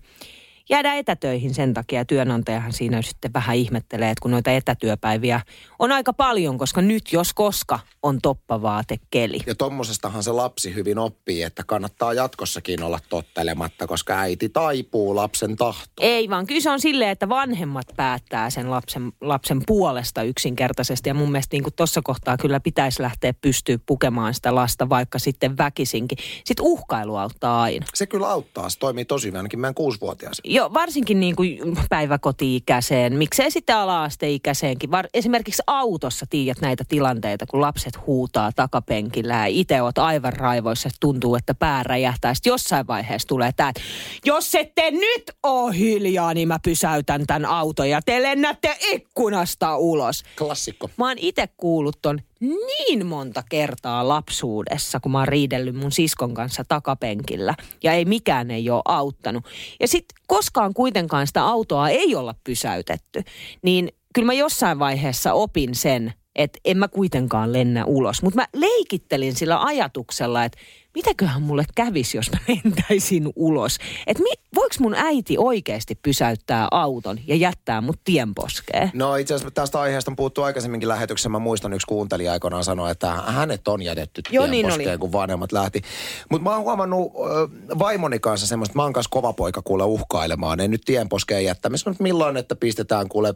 jäädä 0.70 0.94
etätöihin 0.94 1.54
sen 1.54 1.74
takia. 1.74 2.04
Työnantajahan 2.04 2.72
siinä 2.72 3.02
sitten 3.02 3.32
vähän 3.32 3.56
ihmettelee, 3.56 4.10
että 4.10 4.22
kun 4.22 4.30
noita 4.30 4.50
etätyöpäiviä 4.50 5.40
on 5.78 5.92
aika 5.92 6.12
paljon, 6.12 6.58
koska 6.58 6.82
nyt 6.82 7.12
jos 7.12 7.34
koska 7.34 7.78
on 8.02 8.18
toppavaatekeli. 8.22 9.38
Ja 9.46 9.54
tommosestahan 9.54 10.22
se 10.22 10.32
lapsi 10.32 10.74
hyvin 10.74 10.98
oppii, 10.98 11.42
että 11.42 11.62
kannattaa 11.66 12.12
jatkossakin 12.12 12.82
olla 12.82 12.98
tottelematta, 13.08 13.86
koska 13.86 14.18
äiti 14.18 14.48
taipuu 14.48 15.16
lapsen 15.16 15.56
tahtoon. 15.56 16.08
Ei 16.08 16.30
vaan 16.30 16.46
kyllä 16.46 16.60
se 16.60 16.70
on 16.70 16.80
silleen, 16.80 17.10
että 17.10 17.28
vanhemmat 17.28 17.86
päättää 17.96 18.50
sen 18.50 18.70
lapsen, 18.70 19.12
lapsen 19.20 19.62
puolesta 19.66 20.22
yksinkertaisesti. 20.22 21.10
Ja 21.10 21.14
mun 21.14 21.32
mielestä 21.32 21.56
niin 21.56 21.64
tuossa 21.76 22.00
kohtaa 22.04 22.36
kyllä 22.36 22.60
pitäisi 22.60 23.02
lähteä 23.02 23.34
pystyä 23.34 23.78
pukemaan 23.86 24.34
sitä 24.34 24.54
lasta 24.54 24.88
vaikka 24.88 25.18
sitten 25.18 25.56
väkisinkin. 25.56 26.18
Sitten 26.44 26.66
uhkailu 26.66 27.16
auttaa 27.16 27.62
aina. 27.62 27.86
Se 27.94 28.06
kyllä 28.06 28.28
auttaa, 28.28 28.70
se 28.70 28.78
toimii 28.78 29.04
tosi 29.04 29.26
hyvin, 29.26 29.38
ainakin 29.38 29.60
meidän 29.60 29.74
kuusivuotias. 29.74 30.40
Joo, 30.56 30.74
varsinkin 30.74 31.20
niin 31.20 31.36
kuin 31.36 31.58
päiväkoti-ikäiseen, 31.88 33.12
miksei 33.12 33.50
sitten 33.50 33.76
ala-asteikäiseenkin. 33.76 34.90
Var, 34.90 35.06
esimerkiksi 35.14 35.62
autossa 35.66 36.26
tiedät 36.30 36.60
näitä 36.60 36.84
tilanteita, 36.88 37.46
kun 37.46 37.60
lapset 37.60 38.06
huutaa 38.06 38.52
takapenkillä 38.52 39.34
ja 39.34 39.46
itse 39.46 39.82
oot 39.82 39.98
aivan 39.98 40.32
raivoissa, 40.32 40.88
että 40.88 40.96
tuntuu, 41.00 41.34
että 41.34 41.54
pää 41.54 41.82
räjähtää. 41.82 42.34
Sitten 42.34 42.50
jossain 42.50 42.86
vaiheessa 42.86 43.28
tulee 43.28 43.52
tämä, 43.56 43.68
että 43.68 43.80
jos 44.24 44.54
ette 44.54 44.90
nyt 44.90 45.30
ole 45.42 45.78
hiljaa, 45.78 46.34
niin 46.34 46.48
mä 46.48 46.58
pysäytän 46.64 47.26
tämän 47.26 47.44
auton 47.44 47.90
ja 47.90 48.00
te 48.02 48.22
lennätte 48.22 48.76
ikkunasta 48.80 49.76
ulos. 49.76 50.24
Klassikko. 50.38 50.90
Mä 50.96 51.08
oon 51.08 51.18
itse 51.18 51.48
kuullut 51.56 51.98
ton 52.02 52.20
niin 52.40 53.06
monta 53.06 53.42
kertaa 53.48 54.08
lapsuudessa, 54.08 55.00
kun 55.00 55.12
mä 55.12 55.18
oon 55.18 55.28
riidellyt 55.28 55.76
mun 55.76 55.92
siskon 55.92 56.34
kanssa 56.34 56.64
takapenkillä. 56.68 57.54
Ja 57.82 57.92
ei 57.92 58.04
mikään 58.04 58.50
ei 58.50 58.70
ole 58.70 58.82
auttanut. 58.84 59.44
Ja 59.80 59.88
sit 59.88 60.04
koskaan 60.26 60.74
kuitenkaan 60.74 61.26
sitä 61.26 61.44
autoa 61.44 61.88
ei 61.88 62.14
olla 62.14 62.34
pysäytetty. 62.44 63.22
Niin 63.62 63.88
kyllä 64.14 64.26
mä 64.26 64.32
jossain 64.32 64.78
vaiheessa 64.78 65.32
opin 65.32 65.74
sen, 65.74 66.12
että 66.36 66.58
en 66.64 66.78
mä 66.78 66.88
kuitenkaan 66.88 67.52
lennä 67.52 67.84
ulos. 67.84 68.22
Mutta 68.22 68.40
mä 68.40 68.46
leikittelin 68.54 69.34
sillä 69.34 69.62
ajatuksella, 69.62 70.44
että 70.44 70.58
mitäköhän 70.96 71.42
mulle 71.42 71.64
kävisi, 71.74 72.16
jos 72.18 72.30
mä 72.32 72.38
lentäisin 72.64 73.28
ulos. 73.36 73.78
Että 74.06 74.22
mi- 74.22 74.46
voiko 74.54 74.74
mun 74.80 74.94
äiti 74.94 75.38
oikeasti 75.38 75.94
pysäyttää 76.02 76.68
auton 76.70 77.18
ja 77.26 77.34
jättää 77.36 77.80
mut 77.80 78.00
tienposkeen? 78.04 78.90
No 78.94 79.16
itse 79.16 79.34
asiassa 79.34 79.50
tästä 79.54 79.80
aiheesta 79.80 80.10
on 80.10 80.16
puhuttu 80.16 80.42
aikaisemminkin 80.42 80.88
lähetyksessä. 80.88 81.28
Mä 81.28 81.38
muistan 81.38 81.72
yksi 81.72 81.86
kuuntelija 81.86 82.32
aikoinaan 82.32 82.64
sanoi, 82.64 82.90
että 82.90 83.12
hänet 83.12 83.68
on 83.68 83.82
jätetty 83.82 84.22
Joo, 84.30 84.46
niin 84.46 84.66
tienposkeen, 84.66 84.90
oli. 84.90 84.98
kun 84.98 85.12
vanhemmat 85.12 85.52
lähti. 85.52 85.82
Mutta 86.30 86.44
mä 86.44 86.54
oon 86.54 86.62
huomannut 86.64 87.12
ö, 87.14 87.48
vaimoni 87.78 88.18
kanssa 88.18 88.46
semmoista, 88.46 88.70
että 88.70 88.78
mä 88.78 88.82
oon 88.82 88.92
kanssa 88.92 89.10
kova 89.10 89.32
poika 89.32 89.62
kuule 89.62 89.84
uhkailemaan. 89.84 90.60
En 90.60 90.70
nyt 90.70 90.82
tienposkeen 90.84 91.44
jättämistä, 91.44 91.90
mutta 91.90 92.02
milloin, 92.02 92.36
että 92.36 92.56
pistetään 92.56 93.08
kuule 93.08 93.34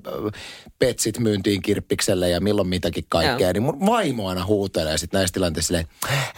petsit 0.79 1.18
myyntiin 1.18 1.62
kirppikselle 1.62 2.29
ja 2.31 2.40
milloin 2.40 2.68
mitäkin 2.68 3.05
kaikkea. 3.09 3.46
Joo. 3.46 3.53
Niin 3.53 3.62
mun 3.62 3.87
vaimo 3.87 4.29
aina 4.29 4.44
huutelee 4.44 4.99
sit 4.99 5.12
näissä 5.12 5.35
tilanteissa 5.35 5.66
silleen, 5.66 5.87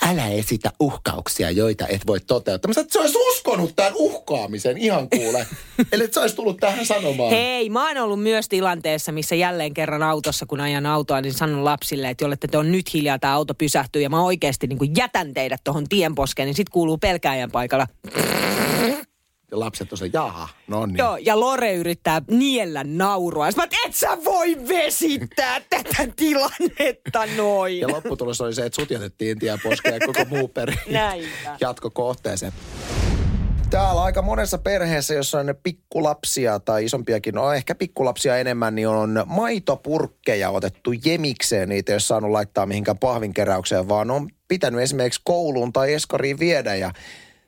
älä 0.02 0.28
esitä 0.28 0.70
uhkauksia, 1.12 1.50
joita 1.50 1.86
et 1.86 2.06
voi 2.06 2.20
toteuttaa. 2.20 2.68
Mä 2.68 2.72
sanoin, 2.72 2.86
että 2.86 2.92
se 2.92 3.00
olisi 3.00 3.18
uskonut 3.18 3.76
tämän 3.76 3.92
uhkaamisen 3.94 4.78
ihan 4.78 5.08
kuule. 5.10 5.46
Eli 5.92 6.04
että 6.04 6.14
se 6.14 6.20
olisi 6.20 6.36
tullut 6.36 6.56
tähän 6.56 6.86
sanomaan. 6.86 7.30
Hei, 7.30 7.70
mä 7.70 7.88
oon 7.88 7.98
ollut 7.98 8.22
myös 8.22 8.48
tilanteessa, 8.48 9.12
missä 9.12 9.34
jälleen 9.34 9.74
kerran 9.74 10.02
autossa, 10.02 10.46
kun 10.46 10.60
ajan 10.60 10.86
autoa, 10.86 11.20
niin 11.20 11.32
sanon 11.32 11.64
lapsille, 11.64 12.10
että 12.10 12.24
jollette 12.24 12.48
te 12.48 12.58
on 12.58 12.72
nyt 12.72 12.94
hiljaa, 12.94 13.18
tämä 13.18 13.34
auto 13.34 13.54
pysähtyy 13.54 14.02
ja 14.02 14.10
mä 14.10 14.22
oikeasti 14.22 14.66
niin 14.66 14.96
jätän 14.96 15.34
teidät 15.34 15.60
tuohon 15.64 15.88
tienposkeen, 15.88 16.46
niin 16.46 16.56
sit 16.56 16.68
kuuluu 16.68 16.98
pelkääjän 16.98 17.50
paikalla. 17.50 17.86
Ja 19.52 19.60
lapset 19.60 19.92
on 19.92 19.98
se, 19.98 20.10
jaha, 20.12 20.48
no 20.66 20.86
niin. 20.86 20.96
Joo, 20.98 21.16
ja 21.16 21.40
Lore 21.40 21.74
yrittää 21.74 22.22
niellä 22.30 22.84
naurua. 22.84 23.50
Sitten 23.50 23.68
mä, 23.72 23.86
et 23.86 23.94
sä 23.94 24.18
voi 24.24 24.56
vesittää 24.68 25.60
tätä 25.70 26.08
tilannetta 26.16 27.26
noin. 27.36 27.80
Ja 27.80 27.88
lopputulos 27.88 28.40
oli 28.40 28.54
se, 28.54 28.66
että 28.66 28.80
sut 28.80 28.90
jätettiin 28.90 29.38
tien 29.38 29.58
poskeen 29.62 29.94
ja 29.94 30.06
koko 30.06 30.24
muu 30.24 30.48
peri 30.48 30.74
Näinpä. 30.90 31.56
jatko 31.60 31.90
kohteeseen. 31.90 32.52
Täällä 33.70 34.02
aika 34.02 34.22
monessa 34.22 34.58
perheessä, 34.58 35.14
jossa 35.14 35.38
on 35.38 35.54
pikkulapsia 35.62 36.60
tai 36.60 36.84
isompiakin, 36.84 37.34
no 37.34 37.52
ehkä 37.52 37.74
pikkulapsia 37.74 38.36
enemmän, 38.38 38.74
niin 38.74 38.88
on 38.88 39.24
maitopurkkeja 39.26 40.50
otettu 40.50 40.92
jemikseen. 41.04 41.68
Niitä 41.68 41.92
ei 41.92 41.94
ole 41.94 42.00
saanut 42.00 42.30
laittaa 42.30 42.66
mihinkään 42.66 42.98
pahvinkeräykseen, 42.98 43.88
vaan 43.88 44.10
on 44.10 44.28
pitänyt 44.48 44.80
esimerkiksi 44.80 45.20
kouluun 45.24 45.72
tai 45.72 45.92
eskariin 45.94 46.38
viedä. 46.38 46.74
Ja 46.74 46.92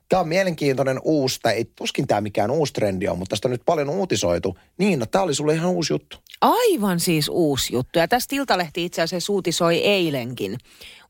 Tämä 0.09 0.19
on 0.19 0.27
mielenkiintoinen 0.27 0.99
uusi, 1.03 1.39
tai 1.41 1.53
ei 1.53 1.65
tuskin 1.75 2.07
tämä 2.07 2.21
mikään 2.21 2.51
uusi 2.51 2.73
trendi 2.73 3.07
on, 3.07 3.17
mutta 3.17 3.33
tästä 3.33 3.47
on 3.47 3.51
nyt 3.51 3.61
paljon 3.65 3.89
uutisoitu. 3.89 4.57
Niin, 4.77 4.99
no, 4.99 5.05
tämä 5.05 5.23
oli 5.23 5.35
sulle 5.35 5.53
ihan 5.53 5.71
uusi 5.71 5.93
juttu. 5.93 6.17
Aivan 6.41 6.99
siis 6.99 7.29
uusi 7.29 7.73
juttu. 7.73 7.99
Ja 7.99 8.07
tästä 8.07 8.35
Iltalehti 8.35 8.85
itse 8.85 9.01
asiassa 9.01 9.33
uutisoi 9.33 9.77
eilenkin. 9.77 10.57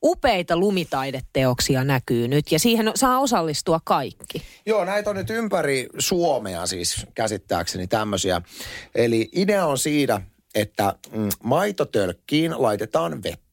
Upeita 0.04 0.58
lumitaideteoksia 0.58 1.84
näkyy 1.84 2.28
nyt 2.28 2.52
ja 2.52 2.60
siihen 2.60 2.92
saa 2.96 3.20
osallistua 3.20 3.80
kaikki. 3.84 4.42
Joo, 4.66 4.86
näitä 4.86 5.10
on 5.10 5.16
nyt 5.16 5.30
ympäri 5.30 5.88
Suomea 6.00 6.66
siis 6.66 7.06
käsittääkseni 7.16 7.88
tämmöisiä. 7.88 8.42
Eli 8.96 9.30
idea 9.36 9.66
on 9.66 9.78
siinä, 9.78 10.22
että 10.56 10.96
mm, 11.12 11.30
maitotölkkiin 11.44 12.54
laitetaan 12.58 13.24
vettä. 13.24 13.45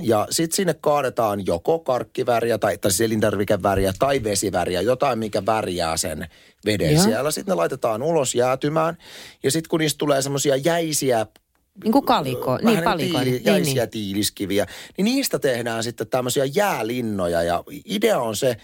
Ja 0.00 0.26
sitten 0.30 0.56
sinne 0.56 0.74
kaadetaan 0.80 1.46
joko 1.46 1.78
karkkiväriä 1.78 2.58
tai, 2.58 2.78
tai 2.78 2.90
siis 2.90 3.00
elintarvikeväriä 3.00 3.92
tai 3.98 4.22
vesiväriä, 4.24 4.80
jotain 4.80 5.18
mikä 5.18 5.46
värjää 5.46 5.96
sen 5.96 6.26
veden 6.66 6.94
Joo. 6.94 7.04
siellä. 7.04 7.30
Sitten 7.30 7.52
ne 7.52 7.56
laitetaan 7.56 8.02
ulos 8.02 8.34
jäätymään 8.34 8.96
ja 9.42 9.50
sitten 9.50 9.68
kun 9.68 9.80
niistä 9.80 9.98
tulee 9.98 10.22
semmoisia 10.22 10.56
jäisiä 10.56 11.26
Niin 11.84 11.92
kuin 11.92 12.04
kaliko, 12.04 12.56
niin 12.56 12.66
niin 12.66 12.84
palikoita. 12.84 13.18
tiili, 13.24 13.30
Niin, 13.30 13.44
jäisiä 13.44 13.82
niin. 13.82 13.90
tiiliskiviä, 13.90 14.66
niin 14.98 15.04
niistä 15.04 15.38
tehdään 15.38 15.84
sitten 15.84 16.06
tämmöisiä 16.06 16.44
jäälinnoja. 16.44 17.42
Ja 17.42 17.64
idea 17.84 18.20
on 18.20 18.36
se, 18.36 18.56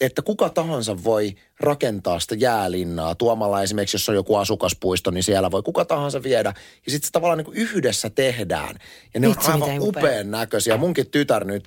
että 0.00 0.22
kuka 0.22 0.48
tahansa 0.48 1.04
voi 1.04 1.34
rakentaa 1.60 2.20
sitä 2.20 2.34
jäälinnaa. 2.34 3.14
Tuomalla 3.14 3.62
esimerkiksi, 3.62 3.94
jos 3.94 4.08
on 4.08 4.14
joku 4.14 4.36
asukaspuisto, 4.36 5.10
niin 5.10 5.22
siellä 5.22 5.50
voi 5.50 5.62
kuka 5.62 5.84
tahansa 5.84 6.22
viedä. 6.22 6.54
Ja 6.86 6.92
sitten 6.92 7.06
se 7.06 7.12
tavallaan 7.12 7.38
niin 7.38 7.54
yhdessä 7.54 8.10
tehdään. 8.10 8.76
Ja 9.14 9.20
ne 9.20 9.28
Vitsi, 9.28 9.50
on 9.50 9.62
aivan 9.62 9.80
upean 9.80 10.30
näköisiä. 10.30 10.76
Munkin 10.76 11.10
tytär 11.10 11.44
nyt 11.44 11.64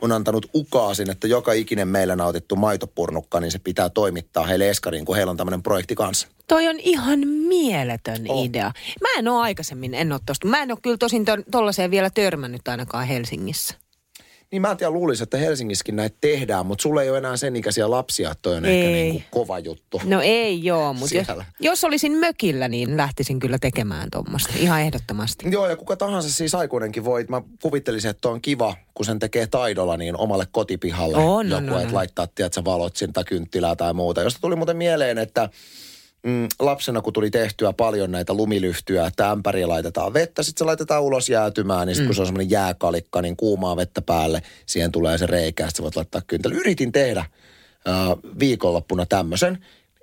on 0.00 0.12
antanut 0.12 0.50
ukaasin, 0.54 1.10
että 1.10 1.26
joka 1.26 1.52
ikinen 1.52 1.88
meillä 1.88 2.16
nautittu 2.16 2.56
maitopurnukka, 2.56 3.40
niin 3.40 3.52
se 3.52 3.58
pitää 3.58 3.88
toimittaa 3.88 4.46
heille 4.46 4.70
eskariin, 4.70 5.04
kun 5.04 5.16
heillä 5.16 5.30
on 5.30 5.36
tämmöinen 5.36 5.62
projekti 5.62 5.94
kanssa. 5.94 6.28
Toi 6.48 6.68
on 6.68 6.80
ihan 6.80 7.18
mieletön 7.28 8.24
On. 8.28 8.44
idea. 8.44 8.72
Mä 9.00 9.08
en 9.18 9.28
ole 9.28 9.42
aikaisemmin, 9.42 9.94
en 9.94 10.12
ole 10.12 10.20
tosta. 10.26 10.48
Mä 10.48 10.62
en 10.62 10.70
ole 10.70 10.78
kyllä 10.82 10.96
tosin 10.96 11.24
tollaiseen 11.50 11.90
vielä 11.90 12.10
törmännyt 12.10 12.68
ainakaan 12.68 13.06
Helsingissä. 13.06 13.74
Niin 14.52 14.62
mä 14.62 14.70
en 14.70 14.76
tiedä, 14.76 14.90
luulisin, 14.90 15.22
että 15.22 15.36
Helsingissäkin 15.38 15.96
näitä 15.96 16.16
tehdään, 16.20 16.66
mutta 16.66 16.82
sulla 16.82 17.02
ei 17.02 17.10
ole 17.10 17.18
enää 17.18 17.36
sen 17.36 17.56
ikäisiä 17.56 17.90
lapsia, 17.90 18.30
että 18.30 18.42
toi 18.42 18.56
on 18.56 18.64
ehkä 18.64 18.86
Ei. 18.88 18.92
niin 18.92 19.12
kuin 19.12 19.24
kova 19.30 19.58
juttu. 19.58 20.00
No 20.04 20.20
ei 20.20 20.64
joo, 20.64 20.92
mutta 20.92 21.16
jos, 21.16 21.26
jos 21.60 21.84
olisin 21.84 22.12
mökillä, 22.12 22.68
niin 22.68 22.96
lähtisin 22.96 23.38
kyllä 23.38 23.58
tekemään 23.58 24.08
tuommoista. 24.12 24.52
Ihan 24.56 24.80
ehdottomasti. 24.80 25.50
Joo, 25.50 25.68
ja 25.68 25.76
kuka 25.76 25.96
tahansa 25.96 26.30
siis 26.30 26.54
aikuinenkin 26.54 27.04
voi, 27.04 27.24
mä 27.28 27.42
kuvittelisin, 27.62 28.10
että 28.10 28.28
on 28.28 28.40
kiva, 28.40 28.76
kun 28.94 29.06
sen 29.06 29.18
tekee 29.18 29.46
taidolla 29.46 29.96
niin 29.96 30.16
omalle 30.16 30.46
kotipihalle 30.52 31.16
On, 31.16 31.48
joku, 31.50 31.64
on, 31.64 31.70
on, 31.72 31.76
että 31.80 31.88
on. 31.88 31.94
laittaa, 31.94 32.26
tiedätkö, 32.26 32.64
valot 32.64 32.96
sinne 32.96 33.12
tai 33.12 33.24
kynttilää 33.24 33.76
tai 33.76 33.94
muuta. 33.94 34.22
Josta 34.22 34.40
tuli 34.40 34.56
muuten 34.56 34.76
mieleen, 34.76 35.18
että 35.18 35.48
mm, 36.26 36.48
lapsena 36.58 37.00
kun 37.00 37.12
tuli 37.12 37.30
tehtyä 37.30 37.72
paljon 37.72 38.10
näitä 38.12 38.34
lumilyhtyjä, 38.34 39.06
että 39.06 39.30
ämpäriin 39.30 39.68
laitetaan 39.68 40.14
vettä, 40.14 40.42
sitten 40.42 40.58
se 40.58 40.64
laitetaan 40.64 41.02
ulos 41.02 41.28
jäätymään, 41.28 41.86
niin 41.86 41.94
sitten 41.94 42.04
mm. 42.04 42.08
kun 42.08 42.14
se 42.14 42.20
on 42.22 42.26
semmoinen 42.26 42.50
jääkalikka, 42.50 43.22
niin 43.22 43.36
kuumaa 43.36 43.76
vettä 43.76 44.02
päälle, 44.02 44.42
siihen 44.66 44.92
tulee 44.92 45.18
se 45.18 45.26
reikä, 45.26 45.66
sitten 45.66 45.82
voit 45.82 45.96
laittaa 45.96 46.22
kynttilä. 46.26 46.54
Yritin 46.54 46.92
tehdä 46.92 47.20
äh, 47.20 47.28
viikonloppuna 48.38 49.06
tämmöisen. 49.06 49.58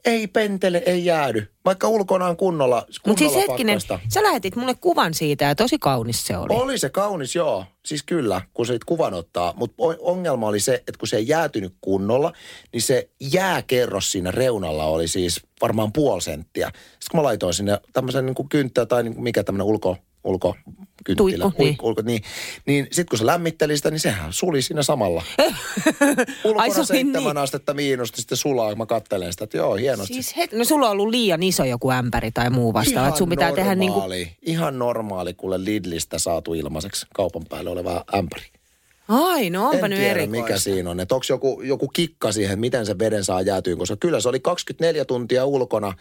Ei 0.05 0.27
pentele, 0.27 0.83
ei 0.85 1.05
jäädy. 1.05 1.47
Vaikka 1.65 1.87
ulkona 1.87 2.25
on 2.25 2.37
kunnolla, 2.37 2.75
Mutta 2.87 3.01
kunnolla 3.03 3.33
siis 3.33 3.47
hetkinen, 3.47 3.79
pakkasta. 3.87 3.99
sä 4.13 4.23
lähetit 4.23 4.55
mulle 4.55 4.75
kuvan 4.81 5.13
siitä 5.13 5.45
ja 5.45 5.55
tosi 5.55 5.77
kaunis 5.79 6.27
se 6.27 6.37
oli. 6.37 6.55
Oli 6.55 6.77
se 6.77 6.89
kaunis, 6.89 7.35
joo. 7.35 7.65
Siis 7.85 8.03
kyllä, 8.03 8.41
kun 8.53 8.65
se 8.65 8.77
kuvan 8.85 9.13
ottaa. 9.13 9.53
Mutta 9.57 9.75
ongelma 9.99 10.47
oli 10.47 10.59
se, 10.59 10.73
että 10.73 10.99
kun 10.99 11.07
se 11.07 11.17
ei 11.17 11.27
jäätynyt 11.27 11.73
kunnolla, 11.81 12.33
niin 12.73 12.81
se 12.81 13.09
jääkerros 13.33 14.11
siinä 14.11 14.31
reunalla 14.31 14.85
oli 14.85 15.07
siis 15.07 15.41
varmaan 15.61 15.93
puoli 15.93 16.21
senttiä. 16.21 16.67
Sitten 16.67 17.07
kun 17.11 17.19
mä 17.19 17.23
laitoin 17.23 17.53
sinne 17.53 17.77
tämmöisen 17.93 18.25
niin 18.25 18.49
kynttä 18.49 18.85
tai 18.85 19.03
niin 19.03 19.21
mikä 19.21 19.43
tämmöinen 19.43 19.67
ulko, 19.67 19.97
ulko 20.23 20.55
kynttilä, 21.03 21.43
Tuikku, 21.43 21.63
niin. 21.63 21.77
ulko, 21.81 22.01
niin, 22.01 22.21
niin 22.65 22.87
sitten 22.91 23.05
kun 23.09 23.19
se 23.19 23.25
lämmitteli 23.25 23.77
sitä, 23.77 23.91
niin 23.91 23.99
sehän 23.99 24.33
suli 24.33 24.61
siinä 24.61 24.83
samalla. 24.83 25.23
Ulkona 26.43 26.61
Ai, 26.61 26.71
se 26.71 26.79
oli 26.79 26.85
seitsemän 26.85 27.23
niin. 27.23 27.37
astetta 27.37 27.73
miinusta, 27.73 28.17
sitten 28.17 28.37
sulaa, 28.37 28.75
mä 28.75 28.85
kattelen 28.85 29.31
sitä, 29.31 29.43
että 29.43 29.57
joo, 29.57 29.75
hienosti. 29.75 30.13
Siis 30.13 30.35
het- 30.35 30.57
no 30.57 30.63
sulla 30.63 30.85
on 30.85 30.91
ollut 30.91 31.09
liian 31.09 31.43
iso 31.43 31.63
joku 31.63 31.91
ämpäri 31.91 32.31
tai 32.31 32.49
muu 32.49 32.73
vastaava. 32.73 33.07
Että 33.07 33.17
sun 33.17 33.29
pitää 33.29 33.51
tehdä 33.51 33.75
niin 33.75 33.91
kuin... 33.91 34.01
normaali, 34.01 34.31
ihan 34.41 34.79
normaali, 34.79 35.33
kuule 35.33 35.65
Lidlistä 35.65 36.19
saatu 36.19 36.53
ilmaiseksi 36.53 37.05
kaupan 37.13 37.43
päälle 37.49 37.69
oleva 37.69 38.03
ämpäri. 38.15 38.45
Ai, 39.07 39.49
no 39.49 39.69
onpa 39.69 39.85
en 39.85 39.89
nyt 39.89 39.99
tiedä, 39.99 40.11
erikoista. 40.11 40.43
mikä 40.45 40.59
siinä 40.59 40.89
on. 40.89 40.99
Että 40.99 41.15
onko 41.15 41.25
joku, 41.29 41.61
joku 41.61 41.87
kikka 41.87 42.31
siihen, 42.31 42.59
miten 42.59 42.85
se 42.85 42.99
veden 42.99 43.23
saa 43.23 43.41
jäätyyn, 43.41 43.77
koska 43.77 43.95
kyllä 43.95 44.19
se 44.19 44.29
oli 44.29 44.39
24 44.39 45.05
tuntia 45.05 45.45
ulkona 45.45 45.93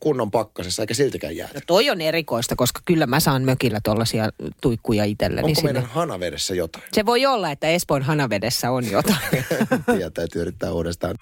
kunnon 0.00 0.30
pakkasessa, 0.30 0.82
eikä 0.82 0.94
siltikään 0.94 1.36
jääty. 1.36 1.54
No 1.54 1.60
toi 1.66 1.90
on 1.90 2.00
erikoista, 2.00 2.56
koska 2.56 2.80
kyllä 2.84 3.06
mä 3.06 3.20
saan 3.20 3.42
mökillä 3.42 3.80
tuollaisia 3.84 4.30
tuikkuja 4.60 5.04
itselleni 5.04 5.44
Onko 5.44 5.54
sinne. 5.60 5.72
meidän 5.72 5.90
hanavedessä 5.90 6.54
jotain? 6.54 6.84
Se 6.92 7.06
voi 7.06 7.26
olla, 7.26 7.50
että 7.50 7.66
Espoon 7.68 8.02
hanavedessä 8.02 8.70
on 8.70 8.90
jotain. 8.90 9.18
Tiedä, 9.86 10.10
täytyy 10.10 10.42
yrittää 10.42 10.72
uudestaan. 10.72 11.14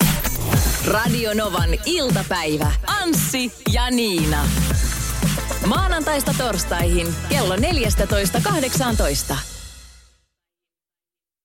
Radio 0.87 1.35
Novan 1.35 1.71
iltapäivä. 1.87 2.73
Anssi 2.87 3.53
ja 3.73 3.91
Niina. 3.91 4.49
Maanantaista 5.67 6.35
torstaihin 6.39 7.07
kello 7.29 7.57
14.18. 7.57 7.61